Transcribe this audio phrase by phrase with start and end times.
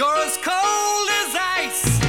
[0.00, 2.00] You're as cold as ice.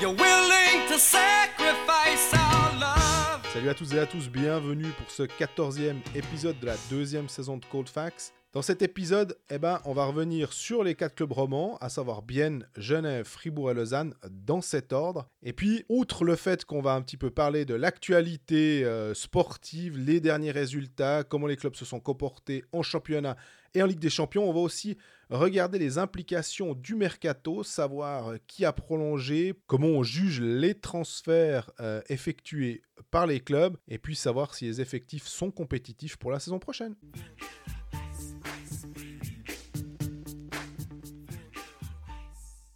[0.00, 3.42] You're willing to sacrifice our love.
[3.52, 7.58] Salut à tous et à tous, bienvenue pour ce 14e épisode de la deuxième saison
[7.58, 8.32] de Cold Facts.
[8.54, 12.22] Dans cet épisode, eh ben, on va revenir sur les quatre clubs romans, à savoir
[12.22, 15.28] Bienne, Genève, Fribourg et Lausanne, dans cet ordre.
[15.42, 19.98] Et puis, outre le fait qu'on va un petit peu parler de l'actualité euh, sportive,
[19.98, 23.36] les derniers résultats, comment les clubs se sont comportés en championnat
[23.74, 24.96] et en Ligue des Champions, on va aussi
[25.28, 32.00] regarder les implications du mercato, savoir qui a prolongé, comment on juge les transferts euh,
[32.08, 36.58] effectués par les clubs, et puis savoir si les effectifs sont compétitifs pour la saison
[36.58, 36.96] prochaine.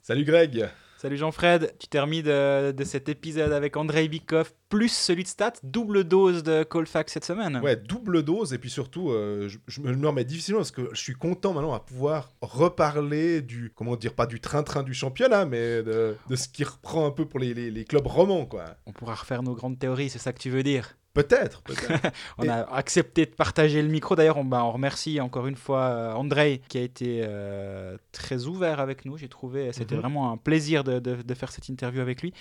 [0.02, 0.68] Salut Greg
[1.04, 5.52] Salut Jean-Fred, tu termines de, de, cet épisode avec Andrei Bikov plus celui de Stats,
[5.62, 7.60] double dose de Colfax cette semaine.
[7.62, 10.88] Ouais, double dose et puis surtout, euh, je, je, me le remets difficilement parce que
[10.92, 15.44] je suis content maintenant à pouvoir reparler du, comment dire, pas du train-train du championnat,
[15.44, 18.64] mais de, de, ce qui reprend un peu pour les, les, les clubs romans, quoi.
[18.86, 20.96] On pourra refaire nos grandes théories, c'est ça que tu veux dire?
[21.14, 22.12] Peut-être, peut-être.
[22.38, 22.48] on et...
[22.48, 24.16] a accepté de partager le micro.
[24.16, 28.46] D'ailleurs, on, bah, on, remercie encore une fois euh, Andrei qui a été euh, très
[28.46, 29.16] ouvert avec nous.
[29.16, 30.00] J'ai trouvé, c'était mm -hmm.
[30.00, 32.34] vraiment un plaisir de, de, de, faire cette interview avec lui.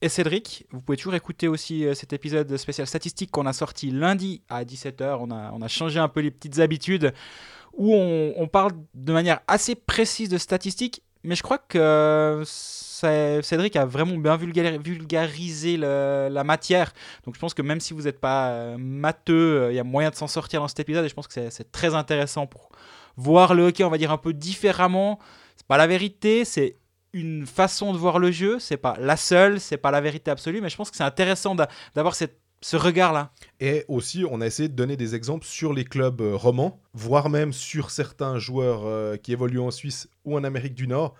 [0.00, 3.90] Et Cédric, vous pouvez toujours écouter aussi euh, cet épisode spécial statistique qu'on a sorti
[3.90, 5.18] lundi à 17h.
[5.20, 7.12] On a, on a changé un peu les petites habitudes
[7.74, 12.42] où on, on parle de manière assez précise de statistiques mais je crois que
[13.42, 16.92] Cédric a vraiment bien vulgarisé la matière.
[17.24, 20.10] Donc je pense que même si vous n'êtes pas euh, matheux, il y a moyen
[20.10, 22.70] de s'en sortir dans cet épisode et je pense que c'est très intéressant pour
[23.16, 25.18] voir le hockey, on va dire, un peu différemment.
[25.56, 26.76] C'est pas la vérité, c'est
[27.12, 30.60] une façon de voir le jeu, c'est pas la seule, c'est pas la vérité absolue,
[30.60, 33.30] mais je pense que c'est intéressant d'avoir ce regard-là.
[33.60, 37.30] Et aussi, on a essayé de donner des exemples sur les clubs euh, romans, voire
[37.30, 41.14] même sur certains joueurs euh, qui évoluent en Suisse ou en Amérique du Nord.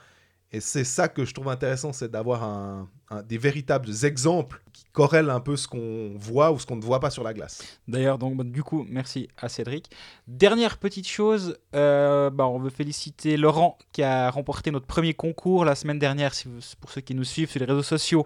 [0.54, 2.86] Et c'est ça que je trouve intéressant, c'est d'avoir
[3.26, 7.00] des véritables exemples qui corrèlent un peu ce qu'on voit ou ce qu'on ne voit
[7.00, 7.60] pas sur la glace.
[7.88, 9.90] D'ailleurs, donc du coup, merci à Cédric.
[10.28, 15.64] Dernière petite chose, euh, bah, on veut féliciter Laurent qui a remporté notre premier concours
[15.64, 16.32] la semaine dernière.
[16.80, 18.24] Pour ceux qui nous suivent sur les réseaux sociaux,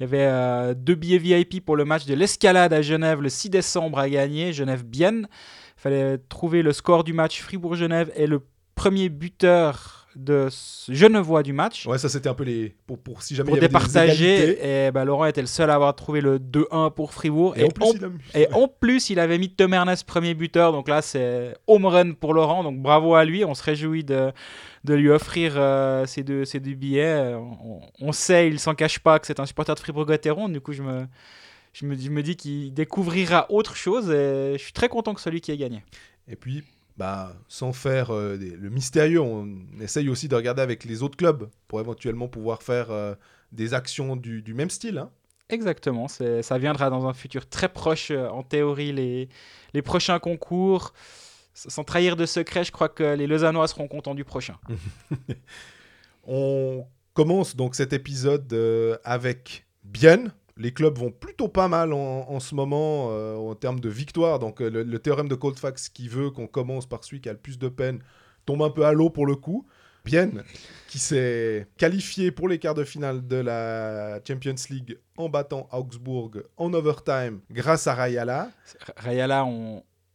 [0.00, 3.28] il y avait euh, deux billets VIP pour le match de l'escalade à Genève le
[3.28, 5.28] 6 décembre à gagner, Genève-Bienne.
[5.76, 8.40] Il fallait trouver le score du match Fribourg-Genève et le
[8.74, 10.48] premier buteur de
[10.88, 11.86] Genevois du match.
[11.86, 12.74] Ouais, ça c'était un peu les.
[12.86, 14.86] Pour, pour si jamais pour il y avait départager.
[14.86, 17.54] et bah, Laurent était le seul à avoir trouvé le 2-1 pour Fribourg.
[17.56, 18.40] Et, et, en, plus, il a...
[18.40, 20.72] et en plus, il avait mis Tom Ernest premier buteur.
[20.72, 22.64] Donc là, c'est home run pour Laurent.
[22.64, 23.44] Donc bravo à lui.
[23.44, 24.32] On se réjouit de,
[24.84, 27.34] de lui offrir euh, ces, deux, ces deux billets.
[27.34, 30.48] On, on sait, il s'en cache pas, que c'est un supporter de Fribourg-Gotteron.
[30.48, 31.06] Du coup, je me.
[31.74, 35.20] Je me, je me dis qu'il découvrira autre chose et je suis très content que
[35.20, 35.84] celui qui ait gagné.
[36.26, 36.64] Et puis,
[36.96, 39.48] bah, sans faire euh, des, le mystérieux, on
[39.80, 43.14] essaye aussi de regarder avec les autres clubs pour éventuellement pouvoir faire euh,
[43.52, 44.98] des actions du, du même style.
[44.98, 45.10] Hein.
[45.48, 49.28] Exactement, ça viendra dans un futur très proche, euh, en théorie, les,
[49.74, 50.92] les prochains concours.
[51.54, 54.56] Sans trahir de secret, je crois que les Lausannois seront contents du prochain.
[56.26, 56.84] on
[57.14, 62.54] commence donc cet épisode euh, avec Bienne, les clubs vont plutôt pas mal en, ce
[62.54, 64.38] moment euh, en termes de victoire.
[64.38, 67.38] Donc euh, le, théorème de Coldfax qui veut qu'on commence par celui qui a le
[67.38, 68.00] plus de peine
[68.46, 69.66] tombe un peu à l'eau pour le coup.
[70.04, 70.44] Bienne,
[70.86, 76.30] qui s'est qualifié pour les quarts de finale de la Champions League en battant Augsbourg
[76.56, 78.52] en overtime grâce à Rayala.
[78.96, 79.44] Rayala,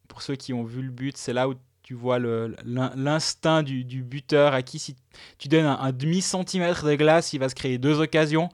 [0.07, 4.53] pour ceux qui ont vu le but, c'est là où tu vois l'instinct du, buteur
[4.53, 4.95] à qui si
[5.37, 8.47] tu donnes un demi-centimètre de glace, il va se créer deux occasions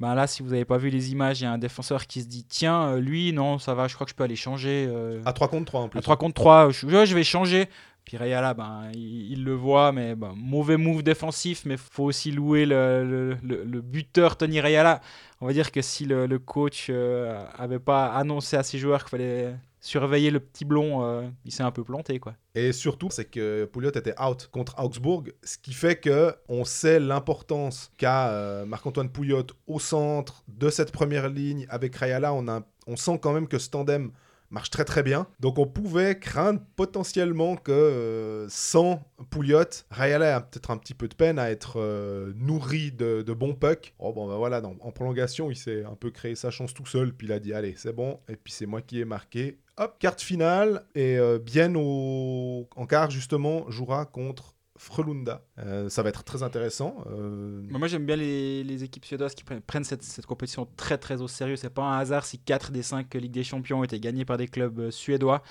[0.00, 2.22] ben là, si vous n'avez pas vu les images, il y a un défenseur qui
[2.22, 4.86] se dit Tiens, euh, lui, non, ça va, je crois que je peux aller changer.
[4.88, 5.98] Euh, à 3 contre 3 en plus.
[5.98, 7.68] À 3 contre 3, je, je vais changer.
[8.08, 12.64] Puis Rayala, ben, il, le voit, mais ben, mauvais move défensif, mais faut aussi louer
[12.64, 13.36] le,
[13.82, 15.02] buteur Tony Rayala.
[15.42, 19.10] On va dire que si le, coach euh, avait pas annoncé à ses joueurs qu'il
[19.10, 22.32] fallait surveiller le petit blond, euh, il s'est un peu planté quoi.
[22.54, 27.00] Et surtout, c'est que Pouliot était out contre Augsbourg, ce qui fait que on sait
[27.00, 32.32] l'importance qu'a euh, Marc-Antoine Pouliot au centre de cette première ligne avec Rayala.
[32.32, 32.46] On,
[32.86, 34.12] on sent quand même que ce tandem
[34.50, 35.26] marche très très bien.
[35.40, 41.08] Donc on pouvait craindre potentiellement que euh, sans Pouliot, Rayala a peut-être un petit peu
[41.08, 43.94] de peine à être euh, nourri de, bons pucks.
[43.98, 47.12] Oh bon ben voilà, en prolongation, il s'est un peu créé sa chance tout seul,
[47.12, 49.58] puis il a dit allez c'est bon, et puis c'est moi qui ai marqué.
[49.76, 52.68] Hop, carte finale, et euh, bien au...
[52.74, 55.42] en quart justement jouera contre Frelunda.
[55.58, 57.04] Euh, ça va être très intéressant.
[57.10, 57.62] Euh...
[57.68, 61.56] Moi, j'aime bien les, équipes suédoises qui prennent cette, compétition très très au sérieux.
[61.56, 64.36] C'est pas un hasard si 4 des 5 Ligues des Champions ont été gagnés par
[64.36, 65.42] des clubs suédois.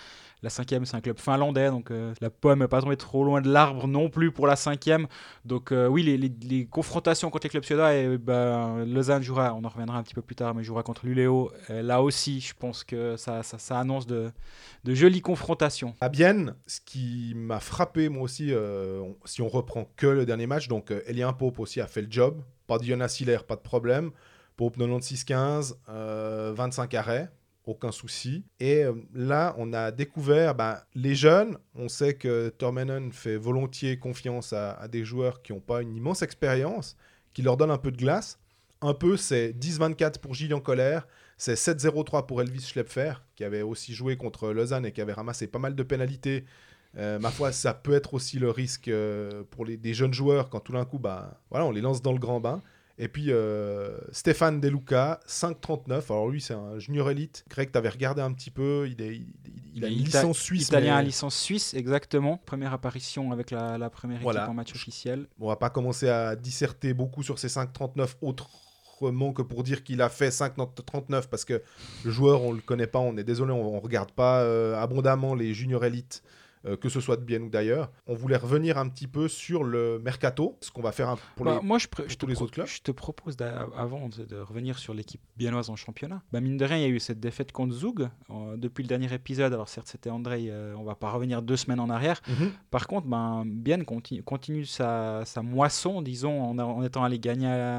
[0.44, 3.42] La cinquième, c'est un club finlandais, donc euh, la pomme n'est pas tombée trop loin
[3.42, 5.08] de l'arbre non plus pour la cinquième.
[5.46, 9.70] Donc euh, oui, les, confrontations contre les clubs suédois, et, ben, Lausanne jouera, on en
[9.70, 11.02] reviendra un petit peu plus tard, mais jouera contre.
[11.08, 14.32] Euh, là aussi, je pense que ça, ça, annonce de,
[14.86, 15.96] jolies confrontations.
[16.02, 20.48] À Bienne, ce qui m'a frappé, moi aussi, euh, si on reprend que le dernier
[20.48, 22.42] match, donc Elien Pope aussi a fait le job.
[22.68, 24.12] Pas de Jonas Hiller, pas de problème.
[24.58, 27.30] Pope 96-15, euh, 25 arrêts,
[27.70, 28.44] aucun souci.
[28.60, 31.58] Et euh, là, on a découvert ben, les jeunes.
[31.76, 36.22] On sait que Tormenon fait volontiers confiance à, des joueurs qui n'ont pas une immense
[36.22, 36.98] expérience,
[37.34, 38.40] qui leur donnent un peu de glace.
[38.82, 43.94] Un peu, c'est 10-24 pour Gillian Colère, c'est 7-0-3 pour Elvis Schlepfer, qui avait aussi
[43.94, 46.46] joué contre Lausanne et qui avait ramassé pas mal de pénalités.
[46.98, 50.50] Euh, ma foi, ça peut être aussi le risque euh, pour les, des jeunes joueurs
[50.50, 52.62] quand tout d'un coup, bah, voilà, on les lance dans le grand bain.
[53.00, 56.04] Et puis euh, Stéphane Deluca, 5,39.
[56.10, 57.46] Alors lui, c'est un junior élite.
[57.50, 58.88] Greg, tu avais regardé un petit peu.
[58.90, 59.28] Il, est, il,
[59.76, 60.68] il a une Ita- licence suisse.
[60.68, 62.38] Italien mais- à licence suisse, exactement.
[62.38, 64.42] Première apparition avec la, la première Voilà.
[64.42, 65.28] équipe en match officiel.
[65.40, 70.02] On va pas commencer à disserter beaucoup sur ces 5,39 autrement que pour dire qu'il
[70.02, 71.62] a fait 5,39 parce que
[72.04, 72.98] le joueur, on le connaît pas.
[72.98, 76.24] On est désolé, on, on regarde pas euh, abondamment les juniors élites.
[76.68, 77.92] Euh, que ce soit de bien ou d'ailleurs.
[78.08, 81.60] On voulait revenir un petit peu sur le mercato, ce qu'on va faire pour Bah,
[81.62, 82.68] les, moi, je, pour tous les autres clubs.
[82.68, 83.36] je te propose,
[83.76, 86.86] avant de, de revenir sur l'équipe biennoise en championnat, bah, mine de rien, il y
[86.86, 89.54] a eu cette défaite contre Zug euh, depuis le dernier épisode.
[89.54, 92.22] Alors, certes, c'était André, euh, on va pas revenir deux semaines en arrière.
[92.28, 92.52] Mhm.
[92.72, 97.48] Par contre, ben, Bien continue, continue sa, sa moisson, disons, en, en étant allé gagner
[97.48, 97.78] à,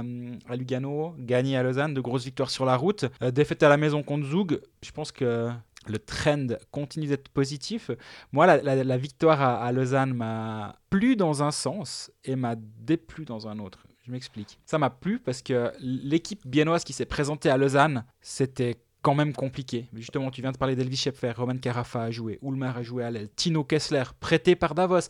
[0.49, 3.05] à Lugano, gagner à Lausanne, de grosses victoires sur la route.
[3.23, 5.51] Euh, défaite à la maison contre Zug, je pense que
[5.93, 7.91] le trend continue d'être positif.
[8.33, 13.59] Moi, la, victoire à, Lausanne m'a plu dans un sens et m'a déplu dans un
[13.59, 13.87] autre.
[14.05, 14.59] Je m'explique.
[14.65, 19.33] Ça m'a plu parce que l'équipe biennoise qui s'est présentée à Lausanne, c'était quand même
[19.33, 19.89] compliqué.
[19.93, 23.11] Justement, tu viens de parler d'Elvis Schepfer, Roman Carafa a joué, Ulmer a joué à
[23.11, 25.09] l'aile, Tino Kessler, prêté par Davos.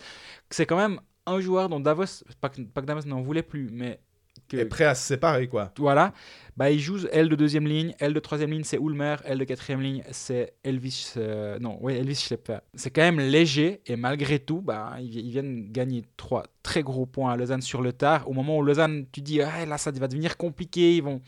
[0.51, 4.01] C'est quand même un joueur dont Davos, pas que Davos n'en voulait plus, mais
[4.49, 5.73] que, Est prêt à se séparer, quoi.
[5.79, 6.13] voilà,
[6.57, 9.45] bah, il joue L de deuxième ligne, L de troisième ligne c'est Ulmer, L de
[9.45, 12.59] quatrième ligne c'est Elvis, euh, non, oui, Elvis Schlepper.
[12.75, 17.07] C'est quand même léger et malgré tout, bah, ils, ils viennent gagner trois très gros
[17.07, 18.29] points à Lausanne sur le tard.
[18.29, 21.21] Au moment où Lausanne, tu dis, ah, là ça va devenir compliqué, ils vont,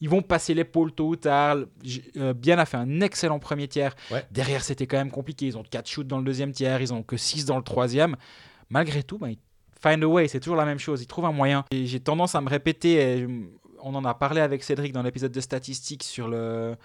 [0.00, 1.56] ils vont passer l'épaule tôt ou tard.
[2.16, 3.94] Euh, Bien a fait un excellent premier tiers.
[4.10, 4.24] Ouais.
[4.30, 7.02] Derrière c'était quand même compliqué, ils ont 4 shoots dans le deuxième tiers, ils ont
[7.02, 8.16] que 6 dans le troisième.
[8.70, 9.38] Malgré tout, bah, ils
[9.82, 11.02] find a way, c'est toujours la même chose.
[11.02, 11.64] Ils trouvent un moyen.
[11.70, 13.26] Et j'ai tendance à me répéter,
[13.80, 16.76] on en a parlé avec Cédric dans l'épisode de statistiques sur le,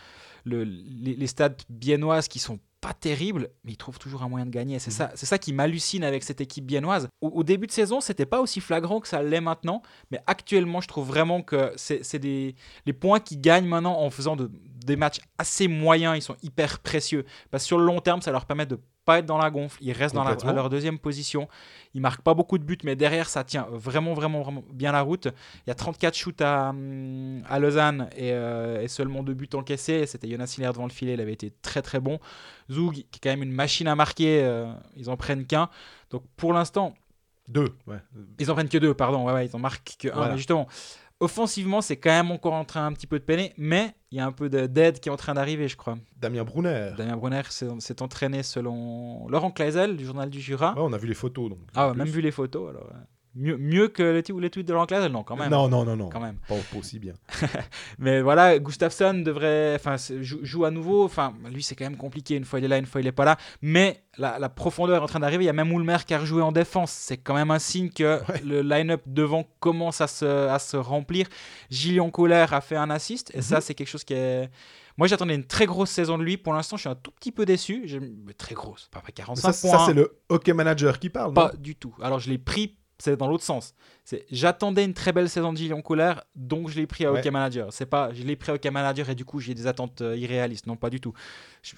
[0.46, 4.46] le- les, les stats biennoises qui sont pas terribles, mais ils trouvent toujours un moyen
[4.46, 4.78] de gagner.
[4.78, 7.08] C'est ça, c'est ça qui m'hallucine avec cette équipe biennoise.
[7.22, 9.82] Au, au début de saison, c'était pas aussi flagrant que ça l'est maintenant,
[10.12, 12.56] mais actuellement, je trouve vraiment que c'est des
[12.86, 14.52] les points qui gagnent maintenant en faisant de-
[14.86, 17.26] des matchs assez moyens, ils sont hyper précieux.
[17.52, 19.78] Parce que sur le long terme, ça leur permet de pas être dans la gonfle.
[19.82, 21.48] Ils restent dans la, à leur deuxième position.
[21.94, 25.02] Ils marquent pas beaucoup de buts, mais derrière, ça tient vraiment, vraiment, vraiment bien la
[25.02, 25.28] route.
[25.66, 29.50] Il y a 34 shoots à, hum, à Lausanne et, euh, et seulement deux buts
[29.54, 30.06] encaissés.
[30.06, 32.20] C'était Jonas Hiller devant le filet, il avait été très très bon.
[32.72, 35.70] Zug, qui est quand même une machine à marquer, euh, ils en prennent qu'un.
[36.10, 36.94] Donc pour l'instant,
[37.50, 37.98] Deux, ouais.
[38.40, 39.26] ils en prennent que deux, pardon.
[39.26, 40.16] Ouais, ouais, ils en marquent que un.
[40.16, 40.38] Voilà.
[40.38, 40.68] Justement,
[41.24, 44.22] offensivement, c'est quand même encore en train un petit peu de peiner, mais il y
[44.22, 45.98] a un peu de- d'aide qui est en train d'arriver, je crois.
[46.18, 46.92] Damien Brunner.
[46.98, 50.74] Damien Brunner s'est entraîné selon Laurent Kleisel du journal du Jura.
[50.76, 51.60] Ouais, on a vu les photos, donc.
[51.76, 52.70] ah, ouais, même vu les photos.
[52.70, 52.88] Alors,
[53.36, 55.50] mieux, mieux que les, tweets de Laurent Kleisel, non, quand même.
[55.50, 56.10] Non, non, non, non.
[56.10, 56.38] Quand même.
[56.48, 57.14] Pas, pas aussi bien.
[58.00, 61.04] Mais voilà, Gustafsson devrait, enfin, joue, joue à nouveau.
[61.06, 62.36] Enfin, lui, c'est quand même compliqué.
[62.36, 63.38] Une fois il est là, une fois il est pas là.
[63.62, 65.44] Mais la, la profondeur est en train d'arriver.
[65.44, 66.92] Il y a même Ulmer qui a rejoué en défense.
[66.92, 68.42] C'est quand même un signe que Ouais.
[68.46, 71.28] le line-up devant commence à se, à se remplir.
[71.70, 73.32] Gillian Kohler a fait un assist.
[73.36, 74.50] Et ça, c'est quelque chose qui est.
[74.98, 76.38] Moi, j'attendais une très grosse saison de lui.
[76.38, 77.88] Pour l'instant, je suis un tout petit peu déçu.
[78.26, 78.90] Mais Très grosse.
[78.92, 79.80] Pas pas Mais 45 ça, points.
[79.80, 81.60] ça, c'est le hockey manager qui parle, Pas non?
[81.60, 81.96] du tout.
[82.02, 83.74] Alors je l'ai pris, c'est dans l'autre sens.
[84.06, 87.20] C'est j'attendais une très belle saison de Gillian Kohler, donc je l'ai pris à Ouais.
[87.20, 87.68] Hockey Manager.
[87.72, 90.16] C'est pas, je l'ai pris à Hockey Manager et du coup j'ai des attentes euh,
[90.18, 90.68] irréalistes.
[90.68, 91.14] Non, pas du tout.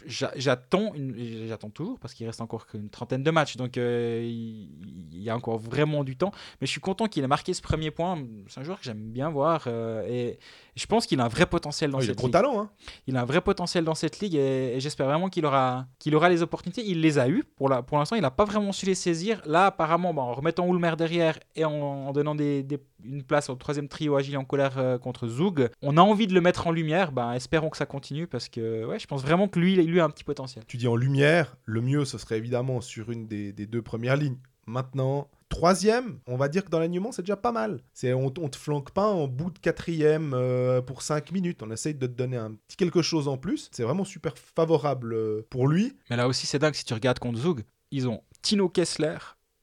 [0.07, 5.21] J'attends, une- j'attends toujours parce qu'il reste encore qu'une trentaine de matchs, donc euh, il
[5.21, 6.31] y a encore vraiment du temps.
[6.59, 8.17] Mais je suis content qu'il ait marqué ce premier point.
[8.47, 10.39] C'est un joueur que j'aime bien voir euh, et
[10.75, 12.31] je pense qu'il a un vrai potentiel dans Oh, Il a cette ligue.
[12.31, 12.69] talent, hein.
[13.07, 16.15] Il a un vrai potentiel dans cette ligue et, et j'espère vraiment qu'il aura, qu'il
[16.15, 16.83] aura les opportunités.
[16.85, 17.43] Il les a eues.
[17.55, 19.41] Pour, la, pour l'instant, il n'a pas vraiment su les saisir.
[19.45, 23.49] Là, apparemment, bon, en remettant Ulmer derrière et en, en donnant des, des- une place
[23.49, 26.41] au troisième trio à Gilles en colère euh, contre Zug, on a envie de le
[26.41, 27.11] mettre en lumière.
[27.11, 30.05] Ben, espérons que ça continue parce que ouais, je pense vraiment que lui, lui a
[30.05, 30.63] un petit potentiel.
[30.67, 34.15] Tu dis en lumière, le mieux, ce serait évidemment sur une des, des deux premières
[34.15, 34.37] lignes.
[34.67, 37.79] Maintenant, Troisième, on va dire que dans l'alignement, c'est déjà pas mal.
[37.93, 41.61] C'est, on, on te flanque pas en bout de quatrième euh, pour 5 minutes.
[41.61, 43.69] On essaye de te donner un petit quelque chose en plus.
[43.71, 45.95] C'est vraiment super favorable euh, pour lui.
[46.09, 46.73] Mais là aussi, c'est dingue.
[46.73, 49.17] Si tu regardes contre Zug, ils ont Tino Kessler,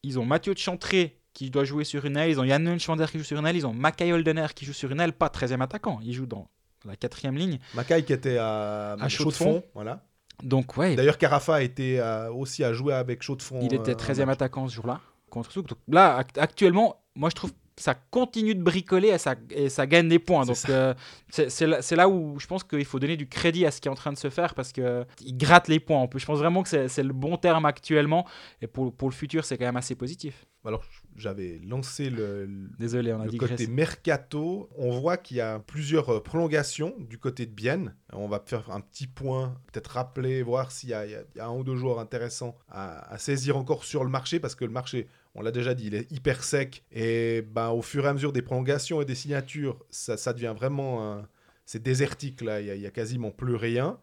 [0.04, 3.06] ils ont Mathieu de Chantré qui doit jouer sur une aile, ils ont Yann Neuschwander
[3.10, 5.28] qui joue sur une aile, ils ont Mackay Holdener qui joue sur une aile, pas
[5.28, 5.98] 13e attaquant.
[6.02, 6.48] Il joue dans
[6.86, 7.58] la quatrième ligne.
[7.74, 9.62] Mackay qui était à, À chaud de fond.
[9.74, 10.04] Voilà.
[10.42, 13.60] Donc, ouais, D'ailleurs, Carafa était euh, aussi à jouer avec chaud de fond.
[13.62, 14.34] il était euh, 13e un match.
[14.34, 15.52] attaquant ce jour-là contre.
[15.54, 19.68] Donc là, act- actuellement, moi je trouve que ça continue de bricoler et ça, et
[19.70, 20.44] ça gagne des points.
[20.52, 20.94] C'est Donc euh,
[21.30, 23.94] c'est là, où je pense qu'il faut donner du crédit à ce qui est en
[23.94, 25.06] train de se faire parce qu'il
[25.38, 25.98] gratte les points.
[25.98, 28.26] En plus, je pense vraiment que c'est c'est le bon terme actuellement
[28.60, 30.44] et pour, pour le futur, c'est quand même assez positif.
[30.64, 30.84] Alors,
[31.16, 34.68] j'avais lancé le, Désolé, on a le côté mercato.
[34.76, 37.96] On voit qu'il y a plusieurs euh, prolongations du côté de Bienne.
[38.12, 41.64] On va faire un petit point, peut-être rappeler, voir s'il y, a- y un ou
[41.64, 45.42] deux joueurs intéressants à, à saisir encore sur le marché, parce que le marché, on
[45.42, 46.84] l'a déjà dit, il est hyper sec.
[46.92, 50.54] Et ben, au fur et à mesure des prolongations et des signatures, ça, ça devient
[50.56, 51.22] vraiment...
[51.64, 52.60] C'est désertique, là.
[52.60, 53.98] Il y a- quasiment plus rien.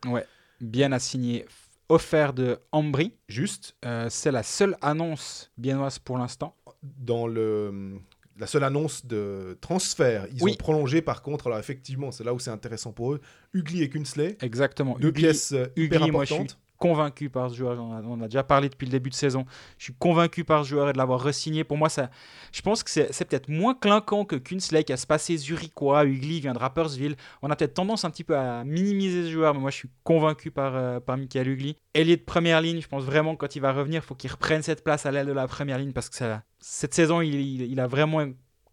[0.61, 1.45] Bien a signé
[1.89, 3.13] offert de Ambry.
[3.27, 6.55] Juste, Euh, c'est la seule annonce biennoise pour l'instant.
[6.81, 7.99] dans le
[8.37, 10.53] la seule annonce de transfert, ils Oui.
[10.53, 13.19] ont prolongé par contre, alors effectivement, c'est là où c'est intéressant pour eux,
[13.53, 14.97] Ugly et Kunsley, Exactement.
[14.97, 16.57] deux Ugly- pièces euh, hyper Ugly, moi, je suis importantes.
[16.79, 17.77] Convaincu par ce joueur.
[17.79, 19.45] On a, a déjà parlé depuis le début de saison.
[19.77, 21.63] Je suis convaincu par ce joueur et de l'avoir re-signé.
[21.63, 22.09] Pour moi, ça,
[22.51, 26.05] je pense que c'est peut-être moins clinquant que Kunsley qui a se passé Zurichois.
[26.05, 27.15] Ugly vient de Rappersville.
[27.41, 29.89] On a peut-être tendance un petit peu à minimiser ce joueur, mais moi, je suis
[30.03, 31.75] convaincu par, euh, par Michael Ugly.
[31.93, 34.31] Ailier de première ligne, je pense vraiment que quand il va revenir, il faut qu'il
[34.31, 36.15] reprenne cette place à l'aile de la première ligne parce que
[36.59, 38.25] cette saison, il a vraiment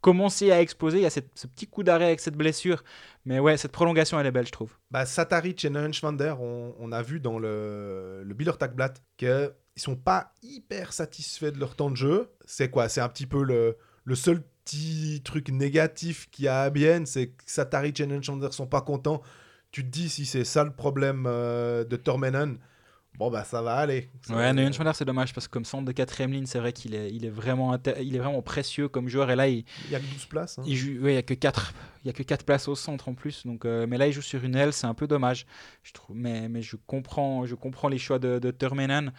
[0.07, 0.99] commencé à exploser.
[0.99, 2.85] Il y a ce petit coup d'arrêt avec cette blessure.
[3.25, 4.73] Mais ouais, cette prolongation, elle est belle, je trouve.
[4.93, 10.33] Bah, Sataric et Neuenschwander, on, a vu dans le, le Biller Tagblatt qu'ils sont pas
[10.45, 12.31] hyper satisfaits de leur temps de jeu.
[12.45, 12.89] C'est quoi?
[12.89, 17.05] C'est un petit peu le, le seul petit truc négatif qu'il y a à Bienne,
[17.05, 19.23] c'est que Sataric et Neuenschwander sont pas contents.
[19.73, 22.59] Tu te dis si c'est ça le problème euh, de Tormenen,
[23.19, 24.09] bon bah ça va aller.
[24.23, 26.95] Ça Ouais, Neuenschwander, c'est dommage parce que comme centre de quatrième ligne, c'est vrai qu'il
[26.95, 29.31] est, il est, vraiment il est vraiment précieux comme joueur.
[29.31, 30.59] Et là, il, Il y a que 12 places.
[30.59, 30.63] hein.
[30.67, 31.73] il joue, ouais, il n'y a que 4
[32.05, 33.45] il y a que quatre places au centre en plus.
[33.47, 35.45] Donc, euh, mais là, il joue sur une aile, c'est un peu dommage.
[35.83, 39.13] Je trouve, mais, mais je, comprends, je comprends les choix de, de Termenen.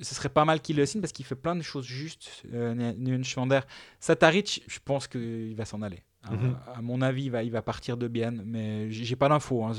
[0.00, 2.72] Ce serait pas mal qu'il le signe parce qu'il fait plein de choses justes, euh,
[2.74, 3.60] Ne- Neuenschwander.
[4.00, 6.02] Sataric, je pense qu'il va s'en aller.
[6.24, 6.56] À- Mhm.
[6.76, 9.64] À, mon avis, il va, il va partir de Bienne, mais j'ai pas d'infos.
[9.64, 9.72] hein.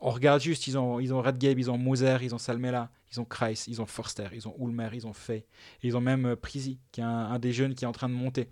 [0.00, 3.20] On regarde juste, ils ont, ils ont Redgabe, ils ont Moser, ils ont Salmela, ils
[3.20, 5.38] ont Kreis, ils ont Forster, ils ont Ulmer, ils ont Fay.
[5.82, 7.92] Et ils ont même euh, Prisi, qui est un, un des jeunes qui est en
[7.92, 8.48] train de monter.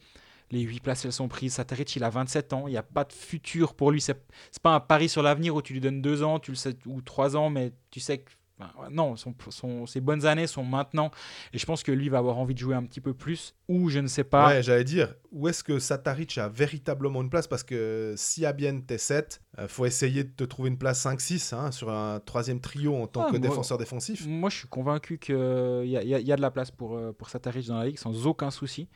[0.50, 1.54] Les 8 places, elles sont prises.
[1.54, 2.66] Sataric, il a 27 ans.
[2.68, 4.02] Il n'y a pas de futur pour lui.
[4.02, 6.56] C'est c'est pas un pari sur l'avenir où tu lui donnes 2 ans tu le
[6.56, 8.30] sais, ou 3 ans, mais tu sais que.
[8.76, 11.10] Enfin, non, son- son- ses bonnes années sont maintenant.
[11.52, 13.54] Et je pense que lui va avoir envie de jouer un petit peu plus.
[13.68, 14.48] Ou je ne sais pas.
[14.48, 17.46] Ouais, j'allais dire, où est-ce que Sataric a véritablement une place?
[17.46, 21.00] Parce que si à Bienne t'es 7, euh, faut essayer de te trouver une place
[21.00, 24.26] 5-6 hein, sur un troisième trio en tant Ah, que moi- défenseur défensif.
[24.26, 26.96] Moi, je suis convaincu qu'il y a, y a- y a de la place pour,
[26.96, 28.88] euh, pour Sataric dans la ligue, sans aucun souci.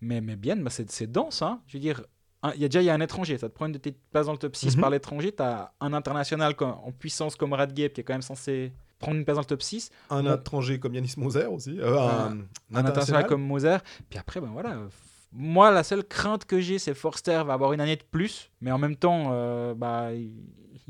[0.00, 1.40] Mais, mais bien, bah, c'est c'est dense.
[1.42, 1.60] Hein.
[1.66, 2.02] Je veux dire,
[2.54, 3.38] il y a déjà il y a un étranger.
[3.38, 4.80] Ça te prend une de tes places dans le top 6 Mhm.
[4.82, 5.32] par l'étranger.
[5.32, 9.16] Tu as un international comme- en puissance comme Radgate qui est quand même censé prendre
[9.18, 9.90] une place dans le top 6.
[10.10, 11.78] Un étranger comme Yanis Moser aussi.
[11.80, 12.38] euh, un,
[12.74, 13.78] Un international comme Moser.
[14.08, 14.76] Puis après, ben voilà.
[15.32, 18.50] Moi, la seule crainte que j'ai, c'est Forster va avoir une année de plus.
[18.60, 20.32] Mais en même temps, euh, bah, il,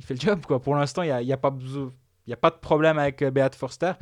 [0.02, 0.44] fait le job.
[0.46, 0.60] Quoi.
[0.60, 1.54] Pour l'instant, il n'y a, y a, pas
[2.26, 3.92] y a pas de problème avec euh, Beat Forster.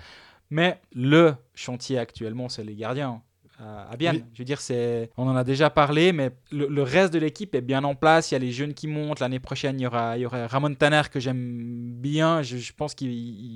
[0.51, 3.23] Mais le chantier actuellement, c'est les gardiens
[3.63, 4.17] à, Bienne.
[4.17, 4.25] Oui.
[4.35, 7.55] Je veux dire, c'est, on en a déjà parlé, mais le, le reste de l'équipe
[7.55, 8.31] est bien en place.
[8.31, 9.21] Il y a les jeunes qui montent.
[9.21, 12.43] L'année prochaine, il y aura, il y aura Ramon Tanner que j'aime bien.
[12.43, 13.13] Je, je pense qu'il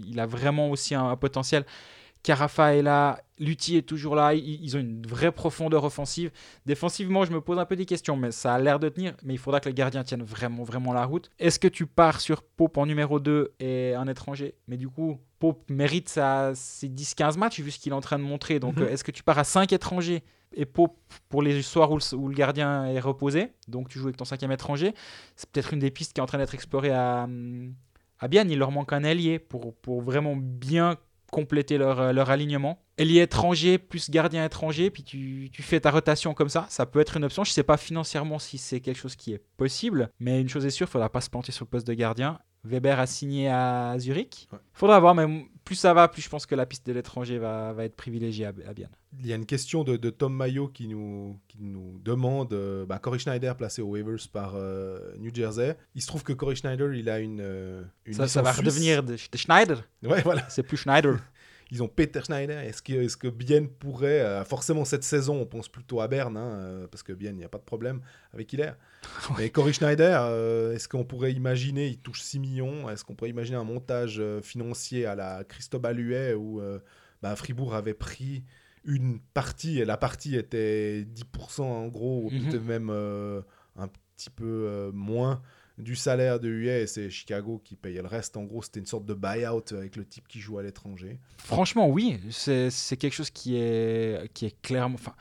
[0.08, 1.64] il a vraiment aussi un, un potentiel.
[2.26, 6.32] Carafa est là, Lutti est toujours là, ils, ils ont une vraie profondeur offensive.
[6.66, 9.14] Défensivement, je me pose un peu des questions, mais ça a l'air de tenir.
[9.22, 11.30] Mais il faudra que les gardiens tiennent vraiment, vraiment la route.
[11.38, 14.54] Est-ce que tu pars sur Pope en numéro 2 et un étranger?
[14.66, 18.18] Mais du coup, Pope mérite sa, ses 10-15 matchs vu ce qu'il est en train
[18.18, 18.58] de montrer.
[18.60, 18.84] Donc, Mhm.
[18.84, 20.22] euh, est-ce que tu pars à 5 étrangers
[20.54, 20.96] et Pope
[21.28, 24.24] pour les soirs où le, où le gardien est reposé Donc, tu joues avec ton
[24.24, 24.94] cinquième étranger.
[25.36, 27.74] C'est peut-être une des pistes qui est en train d'être explorée à, hum,
[28.18, 28.50] à Bienne.
[28.50, 30.96] Il leur manque un ailier pour, pour vraiment bien
[31.32, 32.78] compléter leur, euh, leur alignement.
[32.98, 36.66] Ailier étranger plus gardien étranger, puis tu, tu fais ta rotation comme ça.
[36.70, 37.42] Ça peut être une option.
[37.44, 40.64] Je ne sais pas financièrement si c'est quelque chose qui est possible, mais une chose
[40.64, 42.38] est sûre, il ne faudra pas se planter sur le poste de gardien.
[42.66, 44.48] Weber a signé à Zurich.
[44.52, 44.58] Ouais.
[44.72, 47.72] faudra voir, mais plus ça va, plus je pense que la piste de l'étranger va,
[47.72, 48.90] va être privilégiée à, à Bienne.
[49.18, 52.84] Il y a une question de, de Tom Mayo qui nous, qui nous demande euh,
[52.86, 55.76] bah, Corey Schneider placé aux waivers par euh, New Jersey.
[55.94, 59.02] Il se trouve que Corey Schneider, il a une, euh, une Ça, ça va redevenir
[59.02, 59.82] de, de Schneider.
[60.02, 60.48] Ouais, voilà.
[60.48, 61.16] C'est plus Schneider.
[61.72, 62.60] Ils ont Peter Schneider.
[62.60, 66.36] Est-ce que, est que Bien pourrait, euh, forcément cette saison, on pense plutôt à Berne,
[66.36, 68.00] hein, euh, parce que Bien, il n'y a pas de problème
[68.32, 68.76] avec Hilaire.
[69.38, 73.30] Mais Cory Schneider, euh, est-ce qu'on pourrait imaginer, il touche 6 millions, est-ce qu'on pourrait
[73.30, 76.60] imaginer un montage financier à la Cristobal Huet où
[77.22, 78.44] bah, Fribourg avait pris
[78.84, 82.48] une partie, et la partie était 10% en gros, ou Mhm.
[82.48, 85.42] peut-être même un petit peu moins
[85.78, 88.36] du salaire de Huet, et c'est Chicago qui payait le reste.
[88.36, 91.18] En gros, c'était une sorte de buy-out avec le type qui joue à l'étranger.
[91.38, 94.94] Franchement, oui, c'est quelque chose qui est, qui est clairement.
[94.94, 95.12] Enfin,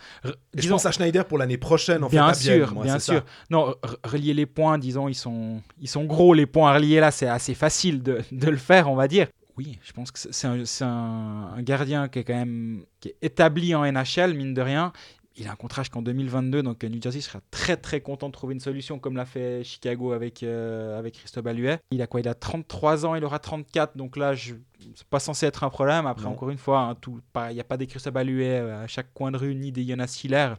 [0.55, 2.49] je pense à Schneider pour l'année prochaine, en bien fait.
[2.49, 3.25] à Bienne, sûr, moi, bien sûr.
[3.49, 6.99] Non, re- relier les points, disons, ils sont, ils sont gros, les points à relier
[6.99, 9.27] là, c'est assez facile de, de le faire, on va dire.
[9.57, 12.83] Oui, je pense que c'est- c'est un, c'est un- un gardien qui est quand même
[12.99, 14.91] qui est établi en NHL, mine de rien.
[15.37, 18.31] Il a un contrat jusqu'en 2022, donc euh, New Jersey sera très très content de
[18.31, 21.79] trouver une solution comme l'a fait Chicago avec, euh, avec Cristobal Huet.
[21.91, 22.21] Il a quoi?
[22.21, 24.55] Il a 33 ans, il aura 34, donc là, je...
[24.95, 26.05] c'est pas censé être un problème.
[26.07, 26.31] Après, Non.
[26.31, 29.13] encore une fois, hein, tout- il n'y a pas des Cristobal Huet euh, à chaque
[29.13, 30.53] coin de rue, ni des Jonas Hiller.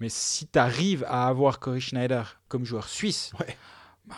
[0.00, 3.56] Mais si tu arrives à avoir Corey Schneider comme joueur suisse, Ouais.
[4.04, 4.16] bah,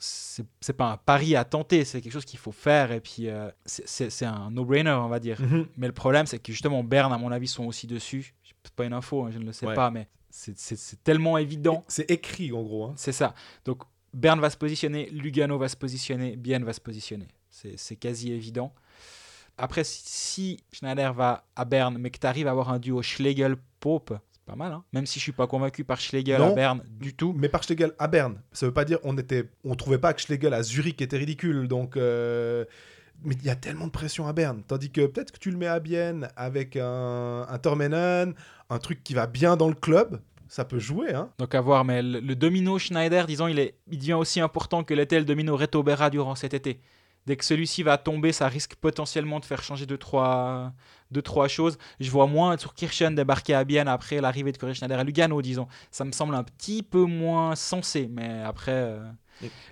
[0.00, 2.92] c'est pas un pari à tenter, c'est quelque chose qu'il faut faire.
[2.92, 5.40] Et puis, euh, c'est- un no-brainer, on va dire.
[5.40, 5.66] Mhm.
[5.76, 8.34] Mais le problème, c'est que justement, Berne, à mon avis, sont aussi dessus.
[8.66, 9.74] C'est pas une info, hein, je ne le sais Ouais.
[9.74, 11.84] pas, mais c'est- tellement évident.
[11.88, 12.84] C'est écrit, en gros.
[12.86, 12.94] hein.
[12.96, 13.34] C'est ça.
[13.64, 13.82] Donc,
[14.12, 17.28] Berne va se positionner, Lugano va se positionner, Bienne va se positionner.
[17.50, 18.72] C'est quasi évident.
[19.58, 23.00] Après, si, si Schneider va à Berne, mais que tu arrives à avoir un duo
[23.02, 24.72] Schlegel-Pope, c'est pas mal.
[24.72, 26.52] Hein Même si je suis pas convaincu par Schlegel Non.
[26.52, 27.32] à Berne du tout.
[27.36, 30.20] Mais par Schlegel à Berne, ça veut pas dire on était, on trouvait pas que
[30.20, 31.68] Schlegel à Zurich était ridicule.
[31.68, 32.64] Donc, euh,
[33.24, 34.62] mais il y a tellement de pression à Berne.
[34.66, 38.34] Tandis que peut-être que tu le mets à Bienne avec un, un Tormenon,
[38.70, 41.12] un truc qui va bien dans le club, ça peut jouer.
[41.12, 41.30] Hein.
[41.38, 44.84] Donc à voir, mais le, le domino Schneider, disons, il, est, il devient aussi important
[44.84, 46.80] que l'était le domino Reto Berra durant cet été.
[47.26, 50.72] Dès que celui-ci va tomber, ça risque potentiellement de faire changer deux trois,
[51.10, 51.76] deux, trois choses.
[51.98, 55.42] Je vois moins sur Kirchen débarquer à Bienne après l'arrivée de Corey Schneider à Lugano,
[55.42, 55.66] disons.
[55.90, 59.10] Ça me semble un petit peu moins sensé, mais après, euh,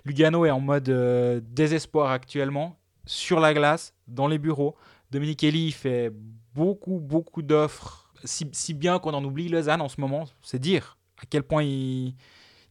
[0.03, 4.75] Lugano est en mode euh, désespoir actuellement, sur la glace, dans les bureaux.
[5.11, 6.11] Dominique Kelly fait
[6.53, 11.25] beaucoup, beaucoup d'offres, si, bien qu'on en oublie Lausanne en ce moment, c'est dire à
[11.29, 12.15] quel point il,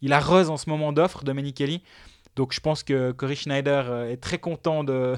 [0.02, 1.82] il arrose en ce moment d'offres, Dominique Kelly.
[2.36, 5.16] Donc je pense que Cory Schneider euh, est très content de,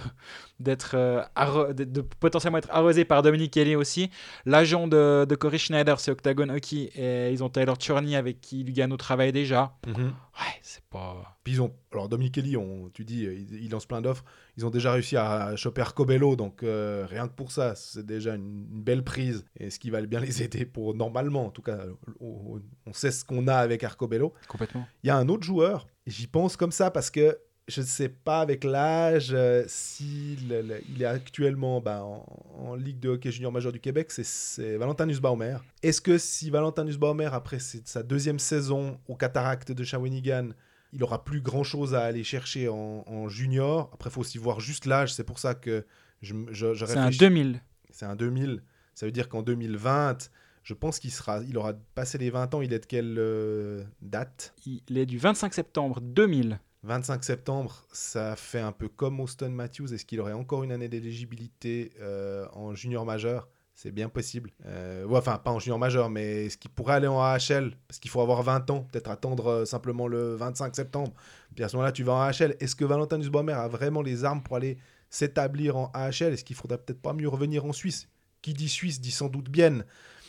[0.59, 4.11] d'être, euh, de, de potentiellement être arrosé par Dominique Kelly aussi.
[4.45, 8.64] L'agent de, de Cory Schneider, c'est Octagon Hockey, et ils ont Taylor Chorny avec qui
[8.64, 9.77] Lugano travaille déjà.
[9.87, 11.38] Ouais, c'est pas...
[11.45, 14.25] Puis ils ont, alors Dominique Kelly, on, tu dis, il, il lance plein d'offres.
[14.57, 18.35] Ils ont déjà réussi à choper Arcobello, donc euh, rien que pour ça, c'est déjà
[18.35, 19.45] une, une belle prise.
[19.61, 21.79] Et ce qui va bien les aider pour normalement, en tout cas,
[22.21, 24.35] on, on sait ce qu'on a avec Arcobello.
[24.49, 24.87] Complètement.
[25.05, 28.09] Il y a un autre joueur, j'y pense comme ça parce que je ne sais
[28.09, 30.52] pas avec l'âge euh, s'il
[30.88, 32.24] il est actuellement bah, en,
[32.59, 35.57] en Ligue de hockey junior majeur du Québec, c'est- Valentin Nussbaumer.
[35.83, 40.50] Est-ce que si Valentin Nussbaumer, après sa deuxième saison au Cataract de Shawinigan,
[40.92, 43.90] il aura plus grand-chose à aller chercher en, en junior?
[43.92, 45.85] Après, il faut aussi voir juste l'âge, c'est pour ça que
[46.22, 47.18] je, je, je C'est un réfléchis.
[47.18, 47.61] 2000.
[47.90, 48.62] C'est un 2000.
[48.94, 50.31] Ça veut dire qu'en 2020,
[50.62, 52.61] je pense qu'il sera, il aura passé les 20 ans.
[52.62, 54.55] Il est de quelle euh, date?
[54.66, 56.59] Il est du 25 septembre 2000.
[56.87, 59.92] 25 septembre, ça fait un peu comme Austin Matthews.
[59.92, 63.49] Est-ce qu'il aurait encore une année d'éligibilité euh, en junior majeur?
[63.75, 64.53] C'est bien possible.
[64.64, 67.99] Euh, ouais, enfin, pas en junior majeur, mais est-ce qu'il pourrait aller en AHL Parce
[67.99, 71.12] qu'il faut avoir 20 ans, peut-être attendre euh, simplement le 25 septembre.
[71.55, 72.57] Puis à ce moment-là, tu vas en AHL.
[72.61, 74.79] Est-ce que Valentin Nussbaumer a vraiment les armes pour aller
[75.11, 78.09] s'établir en AHL Est-ce qu'il faudrait peut-être pas mieux revenir en Suisse?
[78.42, 79.83] Qui dit Suisse dit sans doute bien.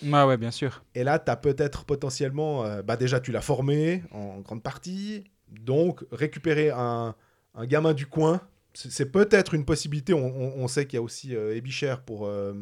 [0.04, 0.84] Ouais, ouais, bien sûr.
[0.96, 5.24] Et là, tu as peut-être potentiellement, euh, bah déjà, tu l'as formé en grande partie,
[5.50, 7.16] donc récupérer un,
[7.56, 8.42] un gamin du coin,
[8.74, 10.14] c'est peut-être une possibilité.
[10.14, 11.60] On, sait qu'il y a aussi euh,
[12.06, 12.54] pour euh,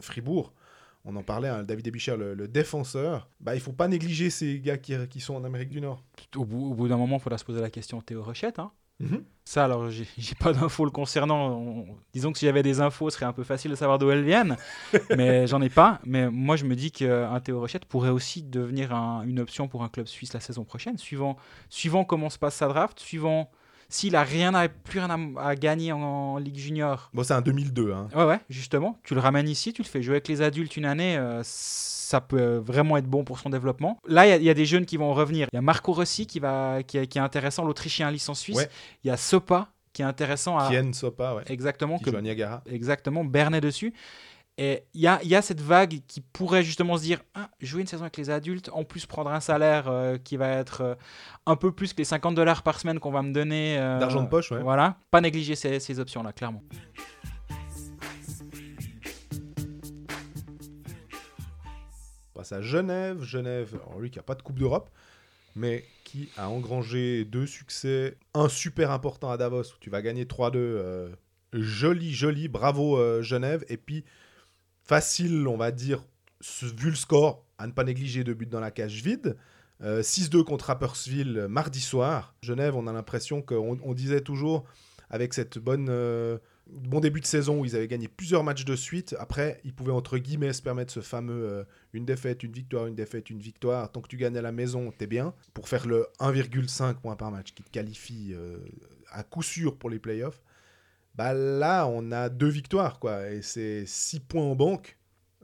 [0.00, 0.52] Fribourg.
[1.04, 3.28] On en parlait, hein, David Ebicher, le, défenseur.
[3.40, 6.04] Bah, il faut pas négliger ces gars qui, qui sont en Amérique du Nord.
[6.36, 8.58] Au bout, bout d'un moment, il faudra se poser la question Théo Rochette.
[8.58, 8.72] Hein.
[9.00, 9.24] Mhm.
[9.44, 11.50] Ça, alors, j'ai j'ai pas d'infos le concernant.
[11.58, 14.10] On- disons que si j'avais des infos, ce serait un peu facile de savoir d'où
[14.10, 14.56] elles viennent.
[15.16, 16.00] mais j'en ai pas.
[16.04, 19.82] Mais moi, je me dis qu'un Théo Rochette pourrait aussi devenir un- une option pour
[19.84, 21.36] un club suisse la saison prochaine, suivant,
[21.68, 23.50] suivant comment se passe sa draft, suivant
[23.88, 27.10] s'il a rien à, plus rien à, à gagner en, en Ligue Junior.
[27.14, 27.92] Bon, c'est un 2002.
[27.92, 28.08] Hein.
[28.14, 28.98] Ouais, ouais, justement.
[29.04, 32.20] Tu le ramènes ici, tu le fais jouer avec les adultes une année, euh, ça
[32.20, 33.98] peut euh, vraiment être bon pour son développement.
[34.06, 35.48] Là, il y a- il y, a des jeunes qui vont revenir.
[35.52, 38.56] Il y a Marco Rossi qui, va, qui, est, qui est intéressant, l'Autrichien licence suisse.
[38.56, 38.68] Ouais.
[39.04, 40.68] Il y a Sopa qui est intéressant à.
[40.70, 41.42] Kien Sopa, ouais.
[41.48, 42.62] Exactement, qui que joue à Niagara.
[42.66, 43.92] exactement Bernet dessus.
[44.58, 48.04] Et il y a, cette vague qui pourrait justement se dire ah, jouer une saison
[48.04, 50.94] avec les adultes, en plus prendre un salaire euh, qui va être euh,
[51.44, 53.78] un peu plus que les 50 dollars par semaine qu'on va me donner.
[53.78, 54.62] Euh, D'argent de poche, ouais.
[54.62, 54.96] Voilà.
[55.10, 56.62] Pas négliger ces, options-là, clairement.
[56.70, 56.74] Bah,
[62.34, 63.22] On passe à Genève.
[63.24, 64.88] Genève, alors lui qui n'a pas de Coupe d'Europe,
[65.54, 68.16] mais qui a engrangé deux succès.
[68.32, 70.52] Un super important à Davos où tu vas gagner 3-2.
[70.56, 71.08] Euh,
[71.52, 72.48] joli, joli.
[72.48, 73.62] Bravo, Genève.
[73.68, 74.06] Et puis
[74.86, 76.04] facile, on va dire,
[76.62, 79.36] vu le score, à ne pas négliger deux buts dans la cage vide.
[79.82, 82.34] Euh, 6-2 contre Rapperswil euh, mardi soir.
[82.40, 84.64] Genève, on a l'impression qu'on on disait toujours,
[85.10, 88.76] avec cette bonne, euh, bon début de saison où ils avaient gagné plusieurs matchs de
[88.76, 92.86] suite, après, ils pouvaient entre guillemets se permettre ce fameux euh, une défaite, une victoire,
[92.86, 93.90] une défaite, une victoire.
[93.90, 95.34] Tant que tu gagnes à la maison, t'es bien.
[95.54, 98.58] Pour faire le 1,5 points par match qui te qualifie euh,
[99.10, 100.42] à coup sûr pour les playoffs,
[101.16, 103.28] bah là, on a deux victoires, quoi.
[103.30, 104.98] Et c'est 6 points en banque.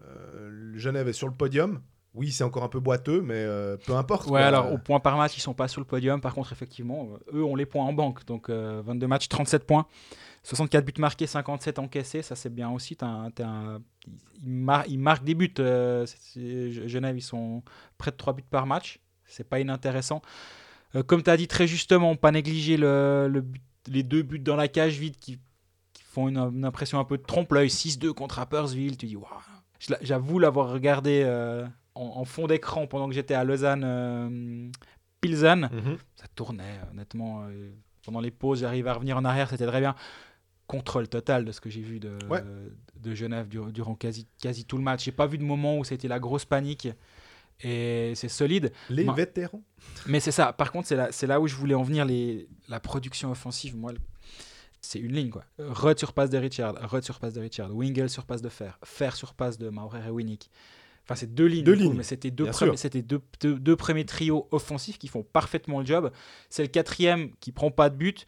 [0.04, 1.80] Euh, Genève est sur le podium.
[2.14, 4.24] Oui, c'est encore un peu boiteux, mais euh, peu importe.
[4.26, 4.40] Ouais, quoi.
[4.44, 6.20] alors au point par match, ils sont pas sur le podium.
[6.20, 8.26] Par contre, effectivement, euh, eux ont les points en banque.
[8.26, 9.86] Donc euh, 22 matchs, 37 points,
[10.42, 12.20] 64 buts marqués, 57 encaissés.
[12.20, 12.96] Ça, c'est bien aussi.
[12.96, 13.80] T'as un- t'as un-
[14.42, 15.54] ils, mar- ils marquent des buts.
[16.36, 17.62] Genève, ils sont
[17.96, 19.00] près de 3 buts par match.
[19.24, 20.20] C'est pas inintéressant.
[21.06, 24.56] Comme tu as dit très justement, pas négliger le, le but- les deux buts dans
[24.56, 25.40] la cage vide qui
[26.12, 27.68] font une, une impression un peu de trompe-l'œil.
[27.68, 28.96] 6-2 contre Rapperswil.
[28.96, 29.26] Tu dis, waouh.
[30.02, 33.82] J'avoue l'avoir regardé euh, en, en fond d'écran pendant que j'étais à Lausanne.
[33.84, 34.68] euh,
[35.20, 35.96] Pilsen, Mhm.
[36.16, 37.44] ça tournait honnêtement.
[37.48, 37.70] euh,
[38.04, 39.94] pendant les pauses, j'arrivais à revenir en arrière, c'était très bien.
[40.66, 42.42] Contrôle total de ce que j'ai vu de, Ouais.
[42.96, 45.04] de Genève durant, durant quasi, quasi tout le match.
[45.04, 46.88] J'ai pas vu de moment où c'était la grosse panique.
[47.64, 48.72] Et c'est solide.
[48.90, 49.62] Les Ma- vétérans.
[50.06, 50.52] Mais c'est ça.
[50.52, 52.04] Par contre, c'est là, c'est là où je voulais en venir.
[52.04, 53.92] Les, la production offensive, moi,
[54.82, 55.30] c'est une ligne.
[55.30, 55.44] quoi.
[55.58, 58.78] Rudd sur passe de Richard, Rudd sur passe de Richard, Wingel sur passe de Fer,
[58.84, 60.50] Fer sur passe de Maurer et Winnick.
[61.04, 61.64] Enfin, c'est deux lignes.
[61.64, 62.30] Deux coup, mais c'était
[63.02, 66.12] deux, deux premiers trios offensifs qui font parfaitement le job.
[66.48, 68.24] C'est le quatrième qui prend pas de but.